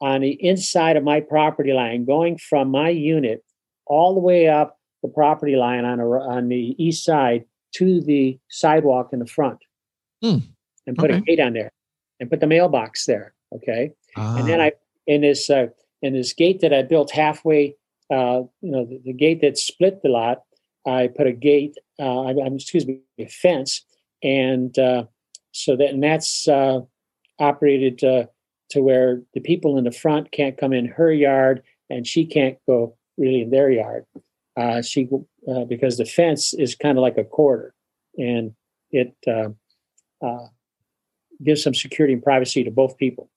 [0.00, 3.44] on the inside of my property line, going from my unit
[3.86, 8.38] all the way up the property line on a, on the east side to the
[8.48, 9.58] sidewalk in the front,
[10.22, 10.38] Hmm.
[10.86, 11.70] and put a gate on there,
[12.18, 13.34] and put the mailbox there.
[13.54, 14.72] Okay, and then Ah, I
[15.06, 15.66] in this uh,
[16.02, 17.74] in this gate that I built halfway,
[18.10, 20.42] uh, you know, the, the gate that split the lot.
[20.86, 23.84] I put a gate, uh, I, I'm excuse me, a fence,
[24.22, 25.04] and uh,
[25.58, 26.80] so that and that's uh,
[27.38, 28.26] operated uh,
[28.70, 32.58] to where the people in the front can't come in her yard, and she can't
[32.66, 34.04] go really in their yard.
[34.56, 35.08] Uh, she
[35.50, 37.74] uh, because the fence is kind of like a quarter,
[38.16, 38.52] and
[38.90, 39.48] it uh,
[40.24, 40.46] uh,
[41.44, 43.30] gives some security and privacy to both people.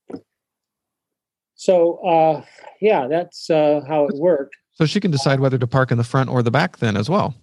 [1.56, 2.44] So uh,
[2.80, 4.56] yeah, that's uh, how it worked.
[4.74, 7.10] so she can decide whether to park in the front or the back then as
[7.10, 7.36] well.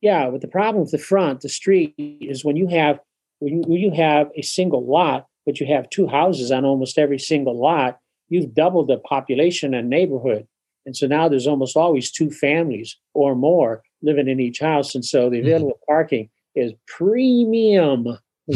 [0.00, 2.98] Yeah, but the problem with the front, the street, is when you have
[3.42, 6.96] when you, when you have a single lot, but you have two houses on almost
[6.96, 7.98] every single lot.
[8.28, 10.46] you've doubled the population and neighborhood.
[10.86, 14.94] And so now there's almost always two families or more living in each house.
[14.94, 15.46] And so the Mm-hmm.
[15.48, 18.16] available parking is premium.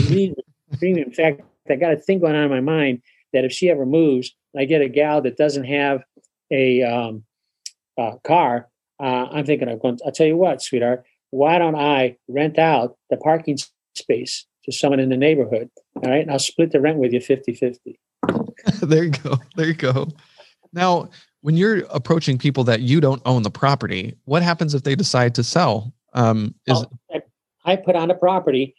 [0.78, 1.08] premium.
[1.08, 3.84] In fact, I got a thing going on in my mind that if she ever
[3.84, 6.04] moves, I get a gal that doesn't have
[6.50, 7.24] a um,
[7.98, 8.68] uh, car.
[9.00, 9.98] Uh, I'm thinking of going.
[10.06, 11.04] I'll tell you what, sweetheart.
[11.30, 13.58] Why don't I rent out the parking
[13.94, 15.70] space to someone in the neighborhood?
[15.96, 17.96] All right, and I'll split the rent with you 50-50.
[18.82, 19.38] there you go.
[19.56, 20.08] There you go.
[20.72, 21.08] Now,
[21.40, 25.34] when you're approaching people that you don't own the property, what happens if they decide
[25.36, 25.94] to sell?
[26.12, 27.22] Um, is Well, I-
[27.72, 28.74] I put on a property.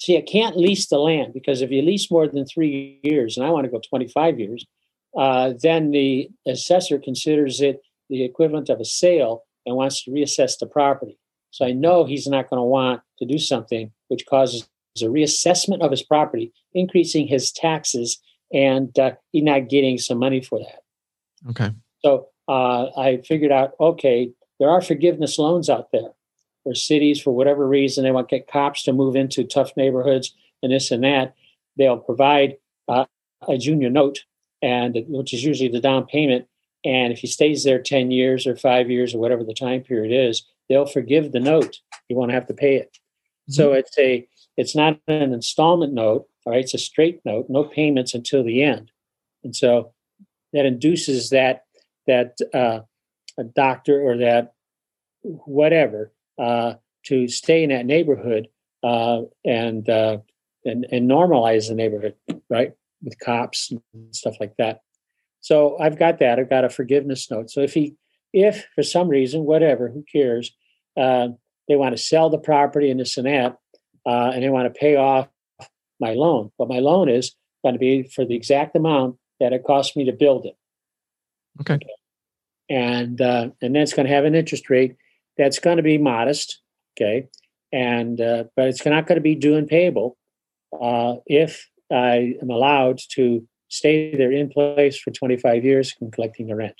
[0.00, 3.46] See, I can't lease the land because if you lease more than three years, and
[3.46, 4.66] I want to go 25 years,
[5.16, 7.80] uh, then the assessor considers it
[8.10, 11.16] the equivalent of a sale and wants to reassess the property.
[11.52, 14.68] So I know he's not going to want to do something which causes
[15.02, 18.20] a reassessment of his property, increasing his taxes,
[18.52, 21.50] and uh, he's not getting some money for that.
[21.50, 21.74] okay.
[22.04, 24.30] So uh, I figured out, okay,
[24.60, 26.10] there are forgiveness loans out there
[26.62, 30.34] for cities for whatever reason they want to get cops to move into tough neighborhoods
[30.62, 31.34] and this and that.
[31.76, 32.56] They'll provide
[32.88, 33.06] uh,
[33.48, 34.24] a junior note,
[34.62, 36.46] and which is usually the down payment.
[36.84, 40.28] And if he stays there ten years or five years or whatever the time period
[40.28, 41.80] is, they'll forgive the note.
[42.08, 42.98] You won't have to pay it.
[43.48, 44.26] So it's a
[44.56, 46.26] it's not an installment note.
[46.46, 48.90] All right, it's a straight note, no payments until the end.
[49.42, 49.92] And so
[50.52, 51.64] that induces that
[52.06, 52.80] that uh,
[53.38, 54.52] a doctor or that
[55.22, 56.74] whatever uh,
[57.04, 58.48] to stay in that neighborhood
[58.82, 60.18] uh, and, uh,
[60.64, 62.14] and and normalize the neighborhood,
[62.50, 64.80] right, with cops and stuff like that.
[65.40, 66.38] So I've got that.
[66.38, 67.50] I've got a forgiveness note.
[67.50, 67.96] So if he,
[68.32, 70.52] if for some reason, whatever, who cares,
[70.96, 71.28] uh,
[71.68, 73.58] they want to sell the property and this and that,
[74.06, 75.28] uh, and they want to pay off
[76.00, 79.64] my loan, but my loan is going to be for the exact amount that it
[79.64, 80.56] cost me to build it
[81.60, 81.78] Okay.
[82.68, 84.96] and uh, and then it's going to have an interest rate
[85.36, 86.60] that's going to be modest,
[86.96, 87.28] okay,
[87.72, 90.16] and uh, but it's not going to be due and payable
[90.80, 96.46] uh, if I am allowed to stay there in place for 25 years and collecting
[96.46, 96.74] the rent.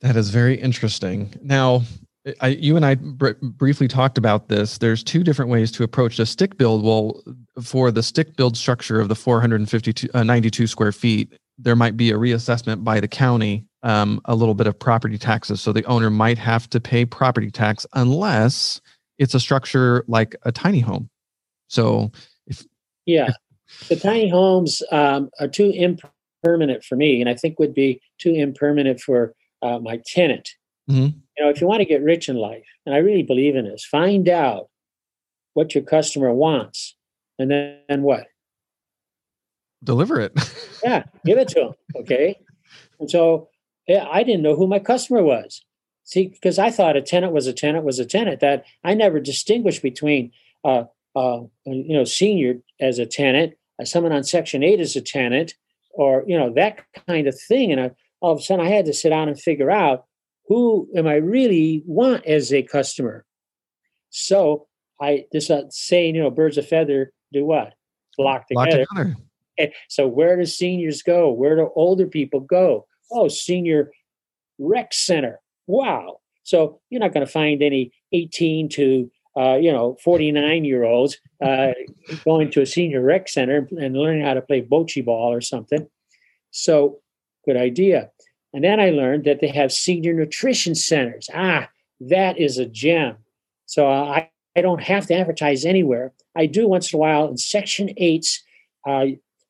[0.00, 1.34] That is very interesting.
[1.42, 1.82] Now,
[2.40, 4.78] I, you and I br- briefly talked about this.
[4.78, 6.84] There's two different ways to approach a stick build.
[6.84, 7.22] Well,
[7.62, 12.10] for the stick build structure of the 452, uh, 92 square feet, there might be
[12.10, 15.60] a reassessment by the county, um, a little bit of property taxes.
[15.60, 18.80] So the owner might have to pay property tax unless
[19.18, 21.08] it's a structure like a tiny home.
[21.68, 22.10] So,
[22.46, 22.64] if
[23.06, 23.30] Yeah,
[23.88, 28.34] the tiny homes um, are too impermanent for me, and I think would be too
[28.34, 30.48] impermanent for uh, my tenant.
[30.90, 31.14] Mhm.
[31.38, 33.64] You know, if you want to get rich in life, and I really believe in
[33.64, 34.68] this, find out
[35.54, 36.96] what your customer wants,
[37.38, 38.26] and then and what
[39.82, 40.32] deliver it.
[40.84, 41.72] yeah, give it to them.
[41.96, 42.38] Okay.
[42.98, 43.48] And so
[43.86, 45.64] yeah, I didn't know who my customer was.
[46.04, 48.40] See, because I thought a tenant was a tenant was a tenant.
[48.40, 50.32] That I never distinguished between,
[50.64, 50.84] uh,
[51.14, 55.54] uh, you know, senior as a tenant, uh, someone on Section Eight as a tenant,
[55.90, 57.72] or you know that kind of thing.
[57.72, 60.06] And I, all of a sudden, I had to sit down and figure out
[60.50, 63.24] who am I really want as a customer.
[64.10, 64.66] So
[65.00, 67.72] I this uh, saying, you know, birds of feather do what?
[68.16, 68.84] Flock Lock together.
[68.90, 69.16] together.
[69.58, 71.30] Okay, so where do seniors go?
[71.30, 72.86] Where do older people go?
[73.12, 73.92] Oh, senior
[74.58, 75.38] rec center.
[75.68, 76.18] Wow.
[76.42, 81.16] So you're not going to find any 18 to uh, you know 49 year olds
[81.40, 81.68] uh,
[82.24, 85.86] going to a senior rec center and learning how to play bocce ball or something.
[86.50, 86.98] So
[87.46, 88.10] good idea.
[88.52, 91.30] And then I learned that they have senior nutrition centers.
[91.32, 91.70] Ah,
[92.00, 93.16] that is a gem.
[93.66, 96.12] So I, I don't have to advertise anywhere.
[96.34, 98.42] I do once in a while in Section 8's
[98.86, 99.06] uh,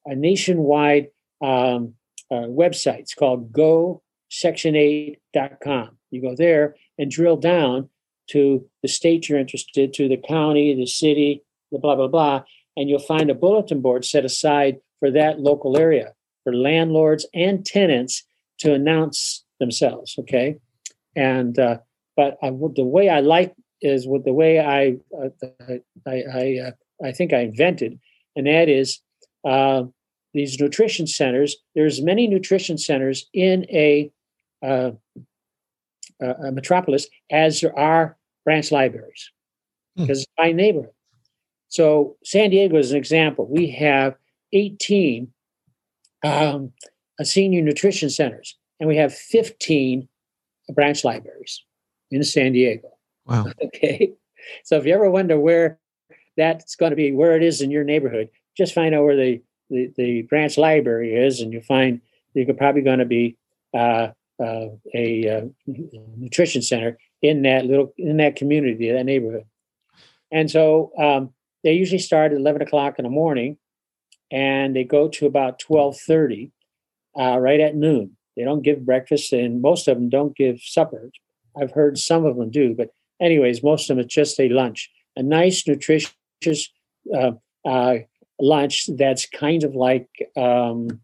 [0.06, 1.08] a nationwide
[1.42, 1.94] um,
[2.30, 3.00] uh, website.
[3.00, 5.98] It's called gosection8.com.
[6.10, 7.90] You go there and drill down
[8.30, 11.42] to the state you're interested to the county, the city,
[11.72, 12.42] the blah blah blah,
[12.76, 17.66] and you'll find a bulletin board set aside for that local area for landlords and
[17.66, 18.24] tenants
[18.60, 20.14] to announce themselves.
[20.18, 20.56] Okay,
[21.16, 21.78] and uh,
[22.16, 25.30] but I, the way I like is with the way I uh,
[26.06, 26.70] I I, uh,
[27.04, 27.98] I think I invented,
[28.36, 29.00] and that is
[29.44, 29.84] uh,
[30.34, 31.56] these nutrition centers.
[31.74, 34.10] There's many nutrition centers in a,
[34.62, 34.92] uh,
[36.20, 39.30] a metropolis as there are branch libraries
[39.96, 40.02] Hmm.
[40.02, 40.92] because it's by neighborhood.
[41.68, 43.46] So San Diego is an example.
[43.48, 44.16] We have
[44.52, 45.32] 18
[46.24, 46.72] um,
[47.24, 50.08] senior nutrition centers, and we have 15
[50.74, 51.62] branch libraries
[52.10, 52.88] in San Diego.
[53.26, 53.46] Wow.
[53.64, 54.12] Okay.
[54.64, 55.78] So if you ever wonder where
[56.36, 59.42] that's going to be, where it is in your neighborhood, just find out where the
[59.68, 62.00] the, the branch library is, and you find
[62.34, 63.36] you're probably going to be
[63.72, 64.08] uh,
[64.42, 65.46] uh, a uh,
[66.16, 69.44] nutrition center in that little in that community, that neighborhood.
[70.32, 71.30] And so um,
[71.62, 73.58] they usually start at eleven o'clock in the morning,
[74.30, 76.50] and they go to about twelve thirty,
[77.18, 78.16] uh, right at noon.
[78.36, 81.10] They don't give breakfast, and most of them don't give supper.
[81.60, 82.90] I've heard some of them do, but
[83.20, 86.14] anyways, most of them it's just a lunch, a nice, nutritious
[87.14, 87.32] uh,
[87.64, 87.96] uh,
[88.40, 91.00] lunch that's kind of like um,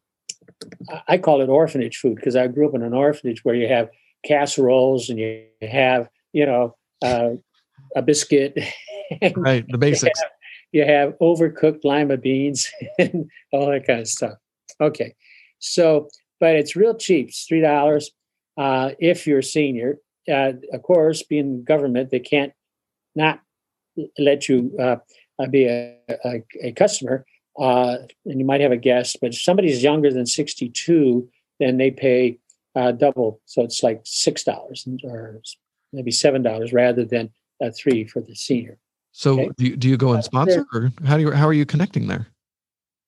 [1.09, 3.90] I call it orphanage food because I grew up in an orphanage where you have
[4.24, 7.30] casseroles and you have you know uh,
[7.94, 8.59] a biscuit,
[9.36, 9.64] right?
[9.68, 10.20] The basics.
[10.72, 14.34] You have, you have overcooked lima beans and all that kind of stuff.
[14.80, 15.14] Okay,
[15.59, 16.09] so
[16.40, 17.28] but it's real cheap.
[17.28, 18.11] It's three dollars
[18.57, 19.98] uh, if you're a senior.
[20.28, 22.52] Uh, of course, being government, they can't
[23.14, 23.40] not
[24.18, 24.96] let you uh,
[25.38, 27.24] uh be a, a, a customer,
[27.59, 29.18] uh, and you might have a guest.
[29.20, 31.28] But if somebody's younger than 62,
[31.61, 32.38] then they pay
[32.74, 35.40] uh, double, so it's like six dollars or
[35.92, 37.30] maybe seven dollars rather than
[37.74, 38.78] three for the senior.
[39.12, 39.50] So okay?
[39.57, 42.09] do you, do you go and sponsor, or how do you how are you connecting
[42.09, 42.26] there?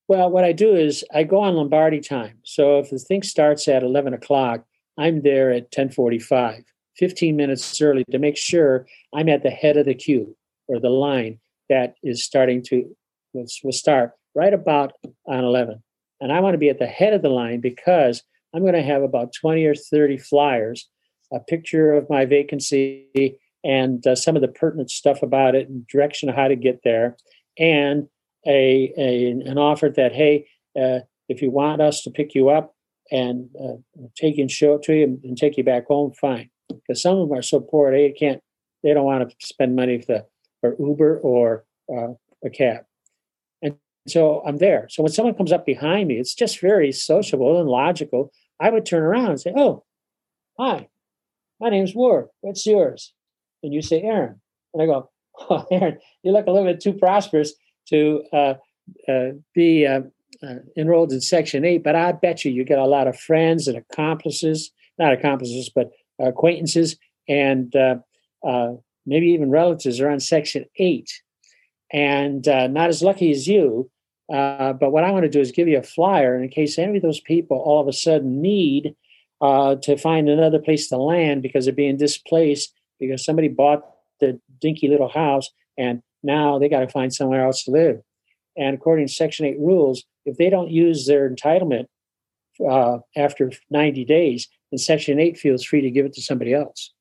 [0.08, 2.38] Well, what I do is I go on Lombardi time.
[2.42, 4.64] So if the thing starts at 11 o'clock,
[4.96, 6.64] I'm there at 1045,
[6.96, 10.34] 15 minutes early to make sure I'm at the head of the queue
[10.66, 11.38] or the line
[11.68, 12.96] that is starting to
[13.34, 14.92] will, start right about
[15.26, 15.82] on 11.
[16.22, 18.22] And I want to be at the head of the line because
[18.54, 20.88] I'm going to have about 20 or 30 flyers,
[21.30, 25.86] a picture of my vacancy and uh, some of the pertinent stuff about it and
[25.86, 27.14] direction how to get there
[27.58, 28.08] and
[28.46, 30.46] a, a an offer that hey,
[30.80, 32.74] uh, if you want us to pick you up
[33.10, 33.76] and uh,
[34.16, 36.50] take you and show it to you and, and take you back home, fine.
[36.68, 38.42] Because some of them are so poor they can't,
[38.82, 40.24] they don't want to spend money for,
[40.60, 42.12] for Uber or uh,
[42.44, 42.84] a cab.
[43.62, 43.76] And
[44.06, 44.86] so I'm there.
[44.90, 48.32] So when someone comes up behind me, it's just very sociable and logical.
[48.60, 49.84] I would turn around and say, "Oh,
[50.58, 50.88] hi,
[51.60, 52.26] my name's Ward.
[52.40, 53.14] What's yours?"
[53.62, 54.40] And you say, "Aaron."
[54.74, 55.10] And I go,
[55.48, 57.54] "Oh, Aaron, you look a little bit too prosperous
[57.90, 58.54] to uh,
[59.08, 60.02] uh, be uh,
[60.42, 63.68] uh, enrolled in Section 8, but I bet you you get a lot of friends
[63.68, 66.96] and accomplices, not accomplices, but acquaintances,
[67.28, 67.96] and uh,
[68.46, 68.72] uh,
[69.06, 71.10] maybe even relatives are on Section 8
[71.92, 73.90] and not as lucky as you.
[74.28, 77.02] but what I want to do is give you a flyer in case any of
[77.02, 78.94] those people all of a sudden need
[79.40, 83.82] to find another place to land because they're being displaced because somebody bought
[84.20, 88.00] the dinky little house and now they got to find somewhere else to live.
[88.56, 91.86] And according to Section 8 rules, if they don't use their entitlement
[92.68, 96.92] uh, after 90 days, then Section 8 feels free to give it to somebody else.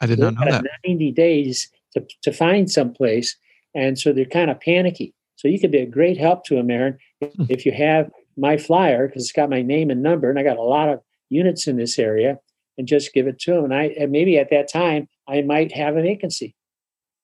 [0.00, 0.64] I did not know that.
[0.86, 3.36] 90 days to, to find someplace.
[3.74, 5.14] And so they're kind of panicky.
[5.36, 7.44] So you could be a great help to them, Aaron, if, hmm.
[7.48, 10.58] if you have my flyer, because it's got my name and number, and I got
[10.58, 12.38] a lot of units in this area,
[12.76, 13.64] and just give it to them.
[13.64, 16.54] And I and maybe at that time I might have a vacancy.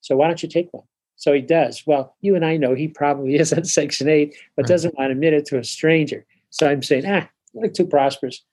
[0.01, 0.85] So why don't you take one?
[1.25, 1.83] So he does.
[1.87, 5.13] Well, you and I know he probably is on Section 8, but doesn't want to
[5.13, 6.27] admit it to a stranger.
[6.51, 8.45] So I'm saying, ah, look too prosperous.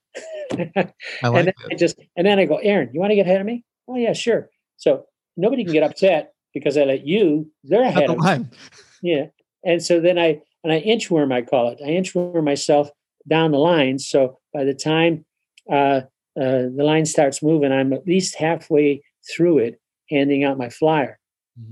[0.53, 3.25] I like and then I just and then I go, Aaron, you want to get
[3.25, 3.65] ahead of me?
[3.89, 4.49] Oh yeah, sure.
[4.77, 5.03] So
[5.35, 8.45] nobody can get upset because I let you, they're ahead of me.
[9.01, 9.25] Yeah.
[9.65, 11.81] And so then I and I inchworm, I call it.
[11.83, 12.89] I inchworm myself
[13.27, 13.99] down the line.
[13.99, 15.25] So by the time
[15.69, 16.03] uh,
[16.39, 19.03] uh, the line starts moving, I'm at least halfway
[19.35, 21.19] through it, handing out my flyer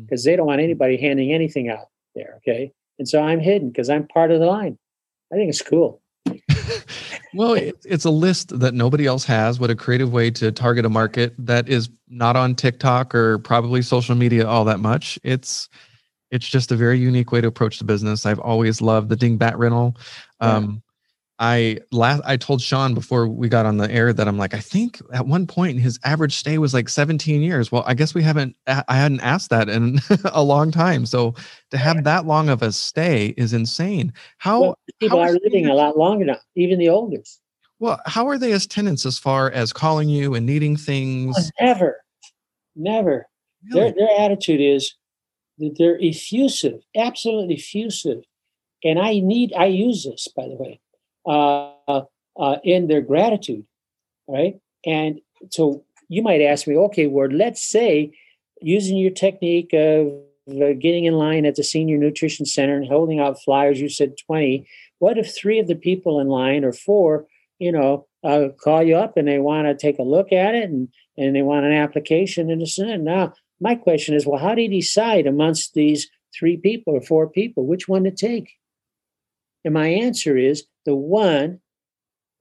[0.02, 0.30] because mm-hmm.
[0.30, 2.36] they don't want anybody handing anything out there.
[2.38, 2.72] Okay.
[2.98, 4.78] And so I'm hidden because I'm part of the line.
[5.32, 6.02] I think it's cool.
[7.34, 9.60] well, it's a list that nobody else has.
[9.60, 13.82] What a creative way to target a market that is not on TikTok or probably
[13.82, 15.20] social media all that much.
[15.24, 15.70] It's
[16.32, 18.26] it's just a very unique way to approach the business.
[18.26, 19.98] I've always loved the dingbat rental.
[20.40, 20.84] Um,
[21.40, 24.60] I last I told Sean before we got on the air that I'm like I
[24.60, 27.72] think at one point his average stay was like 17 years.
[27.72, 30.02] Well, I guess we haven't I hadn't asked that in
[30.34, 31.06] a long time.
[31.06, 31.34] So
[31.72, 34.12] to have that long of a stay is insane.
[34.38, 37.40] How well, people how are living a lot longer now, even the oldest.
[37.80, 41.36] Well, how are they as tenants as far as calling you and needing oh, things?
[41.40, 42.02] Oh, never,
[42.76, 43.28] never.
[43.72, 43.92] Really?
[43.92, 44.94] Their their attitude is
[45.60, 48.24] that they're effusive, absolutely effusive,
[48.84, 50.82] and I need I use this by the way
[51.26, 52.02] uh,
[52.40, 53.66] uh, in their gratitude,
[54.28, 54.60] right?
[54.86, 58.12] And so you might ask me, okay, Ward, let's say
[58.62, 60.08] using your technique of
[60.50, 64.16] uh, getting in line at the senior nutrition center and holding out flyers, you said
[64.26, 64.68] 20.
[65.00, 67.28] What if three of the people in line or four,
[67.60, 70.70] you know, uh, call you up and they want to take a look at it
[70.70, 74.56] and, and they want an application and this and Now, my question is, well, how
[74.56, 78.59] do you decide amongst these three people or four people which one to take?
[79.66, 81.60] And my answer is the one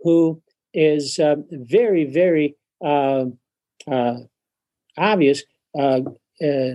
[0.01, 0.41] who
[0.73, 3.27] is uh, very, very uh,
[3.91, 4.19] uh,
[4.97, 5.43] obvious,
[5.79, 6.03] uh,
[6.43, 6.75] uh,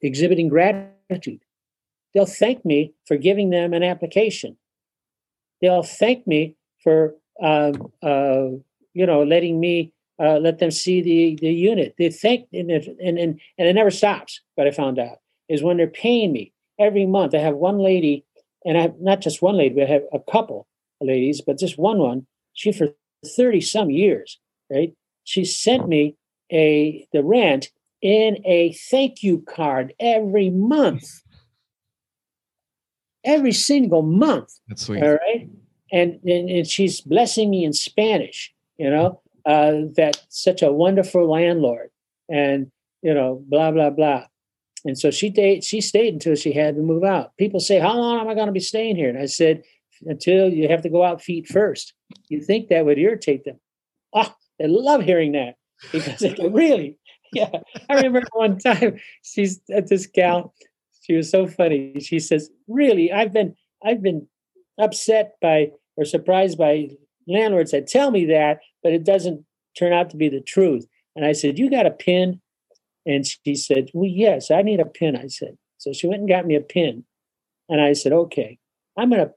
[0.00, 1.40] exhibiting gratitude.
[2.14, 4.56] They'll thank me for giving them an application.
[5.60, 8.48] They'll thank me for, um, uh,
[8.94, 11.94] you know, letting me let them see the, the unit.
[11.98, 15.18] They thank, and, and, and, and it never stops, But I found out,
[15.48, 17.34] is when they're paying me every month.
[17.34, 18.24] I have one lady,
[18.64, 20.66] and I have not just one lady, but I have a couple
[21.00, 22.26] of ladies, but just one one.
[22.54, 22.88] She for
[23.24, 24.38] 30 some years,
[24.70, 24.92] right?
[25.24, 26.16] She sent me
[26.52, 27.70] a the rent
[28.02, 31.22] in a thank you card every month.
[33.24, 34.58] Every single month.
[34.68, 35.02] That's sweet.
[35.02, 35.48] All right.
[35.92, 41.30] And, and, and she's blessing me in Spanish, you know, uh, that such a wonderful
[41.30, 41.90] landlord
[42.28, 44.24] and, you know, blah, blah, blah.
[44.84, 47.36] And so she stayed, she stayed until she had to move out.
[47.36, 49.08] People say, How long am I going to be staying here?
[49.08, 49.62] And I said,
[50.04, 51.94] Until you have to go out feet first.
[52.28, 53.60] You think that would irritate them.
[54.12, 55.54] Oh, they love hearing that
[55.92, 56.98] because they go, Really?
[57.32, 57.50] Yeah.
[57.88, 60.54] I remember one time she's at this gal,
[61.02, 61.98] she was so funny.
[62.00, 63.54] She says, Really, I've been
[63.84, 64.26] I've been
[64.78, 66.90] upset by or surprised by
[67.28, 69.44] landlords that tell me that, but it doesn't
[69.78, 70.86] turn out to be the truth.
[71.16, 72.40] And I said, You got a pin?
[73.06, 75.16] And she said, Well, yes, I need a pin.
[75.16, 75.56] I said.
[75.78, 77.04] So she went and got me a pin.
[77.68, 78.58] And I said, Okay,
[78.96, 79.32] I'm going to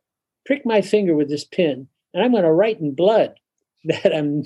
[0.46, 3.36] prick my finger with this pin and I'm going to write in blood
[3.86, 4.44] that I'm.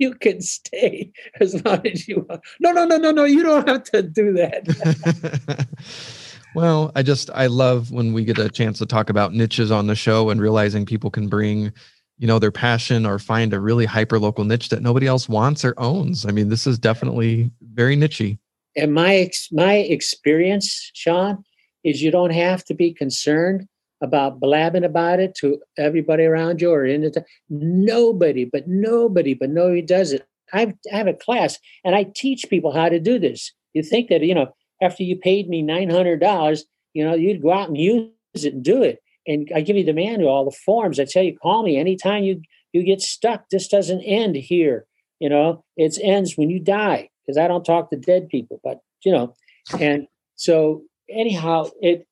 [0.00, 2.42] You can stay as long as you want.
[2.60, 3.24] No, no, no, no, no.
[3.24, 5.66] You don't have to do that.
[6.54, 9.88] well, I just I love when we get a chance to talk about niches on
[9.88, 11.72] the show and realizing people can bring
[12.16, 15.64] you know their passion or find a really hyper local niche that nobody else wants
[15.64, 18.38] or owns i mean this is definitely very nichey
[18.78, 21.44] and my my experience, Sean,
[21.84, 23.66] is you don't have to be concerned
[24.00, 29.50] about blabbing about it to everybody around you or in the nobody, but nobody, but
[29.50, 30.24] nobody does it.
[30.52, 33.52] I've, I have a class and I teach people how to do this.
[33.74, 36.64] You think that you know after you paid me nine hundred dollars,
[36.94, 39.02] you know you'd go out and use it and do it.
[39.26, 41.00] And I give you the manual, all the forms.
[41.00, 43.48] I tell you, call me anytime you you get stuck.
[43.50, 44.86] This doesn't end here.
[45.18, 48.80] You know, it ends when you die because I don't talk to dead people, but
[49.04, 49.34] you know,
[49.78, 52.08] and so anyhow, it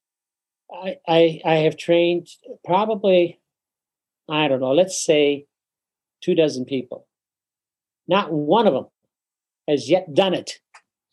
[0.70, 2.28] I, I I have trained
[2.64, 3.40] probably
[4.28, 5.46] I don't know, let's say
[6.20, 7.06] two dozen people.
[8.06, 8.86] Not one of them
[9.66, 10.60] has yet done it.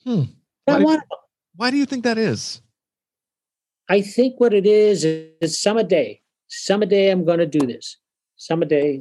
[0.04, 0.24] Hmm.
[0.68, 1.18] Not why one do,
[1.56, 2.62] Why do you think that is?
[3.90, 6.22] I think what it is is some a day.
[6.50, 7.98] Some a day I'm going to do this.
[8.36, 9.00] Some a day,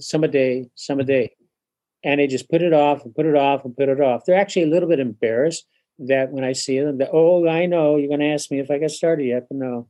[2.05, 4.25] and they just put it off and put it off and put it off.
[4.25, 5.67] They're actually a little bit embarrassed
[5.99, 8.71] that when I see them, that oh, I know you're going to ask me if
[8.71, 9.89] I got started yet, but no.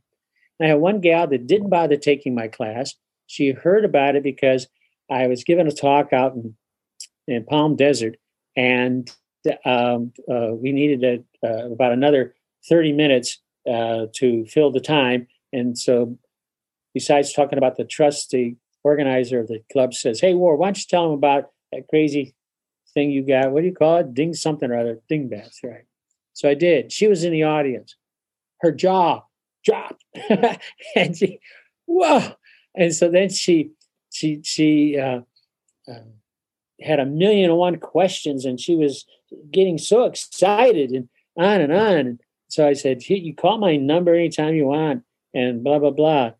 [0.58, 2.94] And I had one gal that didn't bother taking my class.
[3.26, 4.68] She heard about it because
[5.10, 6.54] I was giving a talk out in,
[7.26, 8.16] in Palm Desert,
[8.56, 9.10] and
[9.64, 12.34] um, uh, we needed a, uh, about another
[12.68, 13.38] 30 minutes
[13.68, 15.26] uh, to fill the time.
[15.52, 16.18] And so,
[16.94, 20.78] besides talking about the trust, the organizer of the club says, Hey, Ward, why don't
[20.78, 22.34] you tell them about that crazy
[22.94, 23.50] thing you got.
[23.50, 24.14] What do you call it?
[24.14, 25.00] Ding something or other.
[25.08, 25.84] Ding bats, right?
[26.34, 26.92] So I did.
[26.92, 27.96] She was in the audience.
[28.60, 29.22] Her jaw
[29.64, 30.04] dropped,
[30.96, 31.40] and she,
[31.86, 32.32] whoa!
[32.74, 33.72] And so then she,
[34.10, 35.20] she, she uh,
[35.88, 36.00] uh,
[36.80, 39.04] had a million and one questions, and she was
[39.50, 42.18] getting so excited and on and on.
[42.48, 45.02] So I said, "You call my number anytime you want,"
[45.34, 46.32] and blah blah blah.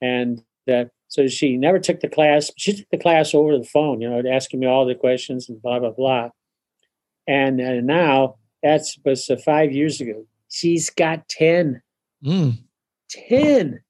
[0.00, 2.52] And uh, so she never took the class.
[2.56, 5.60] She took the class over the phone, you know, asking me all the questions and
[5.60, 6.30] blah blah blah.
[7.26, 10.24] And, and now that's was uh, five years ago.
[10.48, 11.82] She's got ten.
[12.24, 12.58] Mm.
[13.10, 13.80] Ten.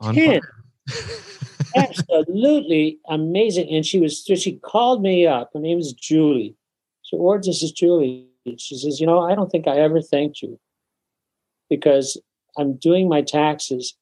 [0.00, 0.40] On ten.
[1.76, 3.74] Absolutely amazing.
[3.74, 5.50] And she was she called me up.
[5.54, 6.54] Her name is Julie.
[7.02, 8.26] So, or this is Julie.
[8.58, 10.60] She says, you know, I don't think I ever thanked you
[11.70, 12.20] because
[12.58, 13.94] I'm doing my taxes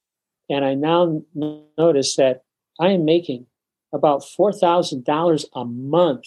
[0.49, 2.43] and I now notice that
[2.79, 3.47] I am making
[3.93, 6.27] about $4,000 a month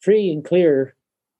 [0.00, 0.96] free and clear,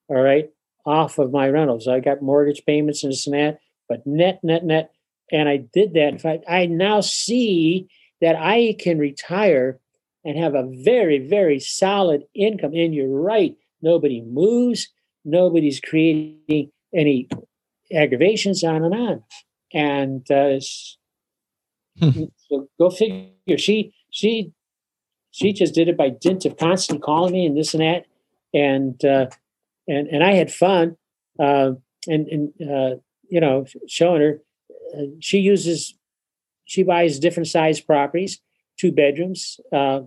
[0.09, 0.51] all right,
[0.87, 1.89] off of my rentals.
[1.89, 4.93] I got mortgage payments and this and that, but net, net, net.
[5.31, 6.09] And I did that.
[6.09, 7.89] In fact, I now see
[8.21, 9.81] that I can retire
[10.25, 12.75] and have a very, very solid income.
[12.75, 14.89] And you're right, nobody moves,
[15.25, 17.29] nobody's creating any
[17.93, 19.25] aggravations, on and on.
[19.73, 20.61] And uh.
[22.01, 23.59] So go figure.
[23.59, 24.53] She she
[25.31, 28.07] she just did it by dint of constant calling me and this and that,
[28.55, 29.27] and uh,
[29.89, 30.97] and and I had fun,
[31.39, 31.73] uh,
[32.07, 32.97] and and uh,
[33.29, 34.43] you know showing her.
[34.97, 35.95] Uh, she uses
[36.65, 38.41] she buys different size properties,
[38.79, 39.59] two bedrooms.
[39.73, 40.01] Uh,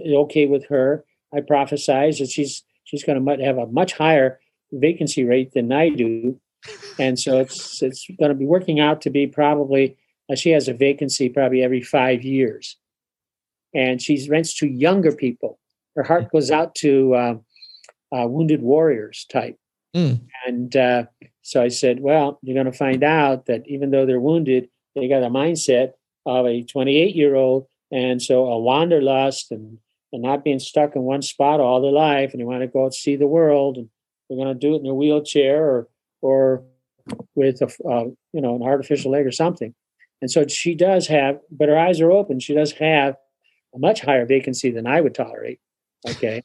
[0.00, 1.04] okay with her.
[1.34, 4.40] I prophesize that she's she's going to have a much higher
[4.72, 6.40] vacancy rate than I do,
[6.98, 9.96] and so it's it's going to be working out to be probably
[10.34, 12.76] she has a vacancy probably every five years,
[13.74, 15.58] and she rents to younger people.
[15.94, 16.30] Her heart mm.
[16.30, 17.34] goes out to uh,
[18.16, 19.56] uh, wounded warriors type,
[19.94, 20.20] mm.
[20.46, 21.04] and uh,
[21.42, 25.08] so I said, well, you're going to find out that even though they're wounded, they
[25.08, 25.92] got a mindset
[26.24, 29.78] of a 28 year old, and so a wanderlust and
[30.12, 32.86] and not being stuck in one spot all their life, and they want to go
[32.86, 33.88] out see the world, and
[34.28, 35.88] they're going to do it in a wheelchair or
[36.22, 36.64] or
[37.34, 39.74] with a uh, you know an artificial leg or something.
[40.22, 42.40] And so she does have, but her eyes are open.
[42.40, 43.16] She does have
[43.74, 45.60] a much higher vacancy than I would tolerate.
[46.08, 46.42] Okay.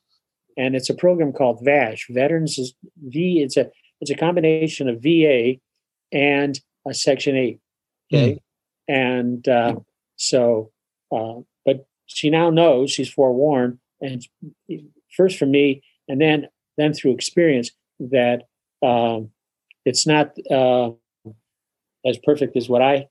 [0.58, 3.42] and it's a program called VASH, Veterans is V.
[3.42, 3.70] It's a
[4.00, 5.56] it's a combination of VA
[6.12, 7.60] and a Section Eight.
[8.14, 8.40] Okay, mm.
[8.88, 9.76] and uh,
[10.16, 10.72] so,
[11.12, 14.26] uh, but she now knows she's forewarned, and
[15.16, 16.48] first from me, and then
[16.78, 18.44] then through experience that
[18.82, 19.30] um,
[19.86, 20.92] it's not uh,
[22.06, 23.08] as perfect as what I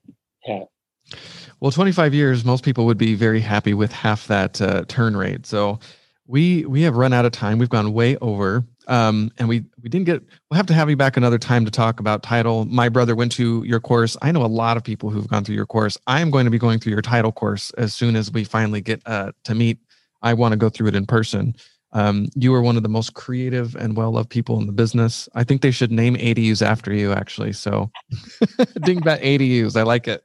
[1.59, 5.45] Well, 25 years, most people would be very happy with half that uh, turn rate.
[5.45, 5.79] So
[6.27, 7.57] we we have run out of time.
[7.59, 10.23] We've gone way over, um, and we we didn't get.
[10.49, 12.65] We'll have to have you back another time to talk about title.
[12.65, 14.17] My brother went to your course.
[14.21, 15.97] I know a lot of people who've gone through your course.
[16.07, 18.81] I am going to be going through your title course as soon as we finally
[18.81, 19.79] get uh, to meet.
[20.23, 21.55] I want to go through it in person.
[21.93, 25.27] Um, you are one of the most creative and well loved people in the business.
[25.35, 27.53] I think they should name ADUs after you, actually.
[27.53, 29.75] So, Dingbat ADUs.
[29.75, 30.23] I like it.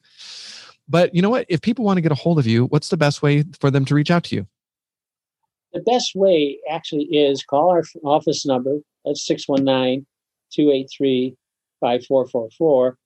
[0.88, 1.46] But you know what?
[1.48, 3.84] If people want to get a hold of you, what's the best way for them
[3.86, 4.46] to reach out to you?
[5.72, 8.78] The best way actually is call our office number.
[9.04, 10.06] That's 619
[10.52, 11.36] 283
[11.80, 12.96] 5444.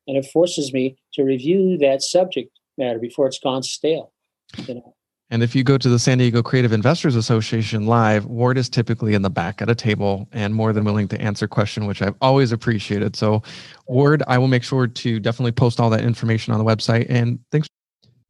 [0.07, 4.13] and it forces me to review that subject matter before it's gone stale.
[4.67, 4.94] You know?
[5.31, 9.15] And if you go to the San Diego Creative Investors Association live, Ward is typically
[9.15, 12.15] in the back at a table and more than willing to answer question, which I've
[12.21, 13.17] always appreciated.
[13.17, 13.43] So,
[13.87, 17.07] Ward, I will make sure to definitely post all that information on the website.
[17.09, 17.69] And thanks.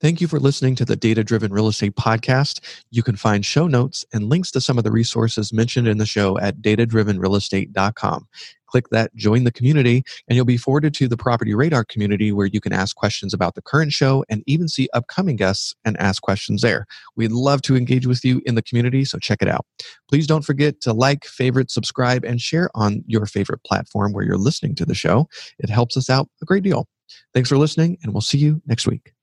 [0.01, 2.61] Thank you for listening to the Data Driven Real Estate Podcast.
[2.91, 6.05] You can find show notes and links to some of the resources mentioned in the
[6.05, 8.29] show at datadrivenrealestate.com.
[8.75, 12.49] Click that join the community, and you'll be forwarded to the Property Radar community where
[12.49, 16.21] you can ask questions about the current show and even see upcoming guests and ask
[16.25, 16.85] questions there.
[17.15, 19.65] We'd love to engage with you in the community, so check it out.
[20.11, 24.37] Please don't forget to like, favorite, subscribe, and share on your favorite platform where you're
[24.37, 25.29] listening to the show.
[25.61, 26.89] It helps us out a great deal.
[27.33, 29.14] Thanks for listening, and we'll see you next week.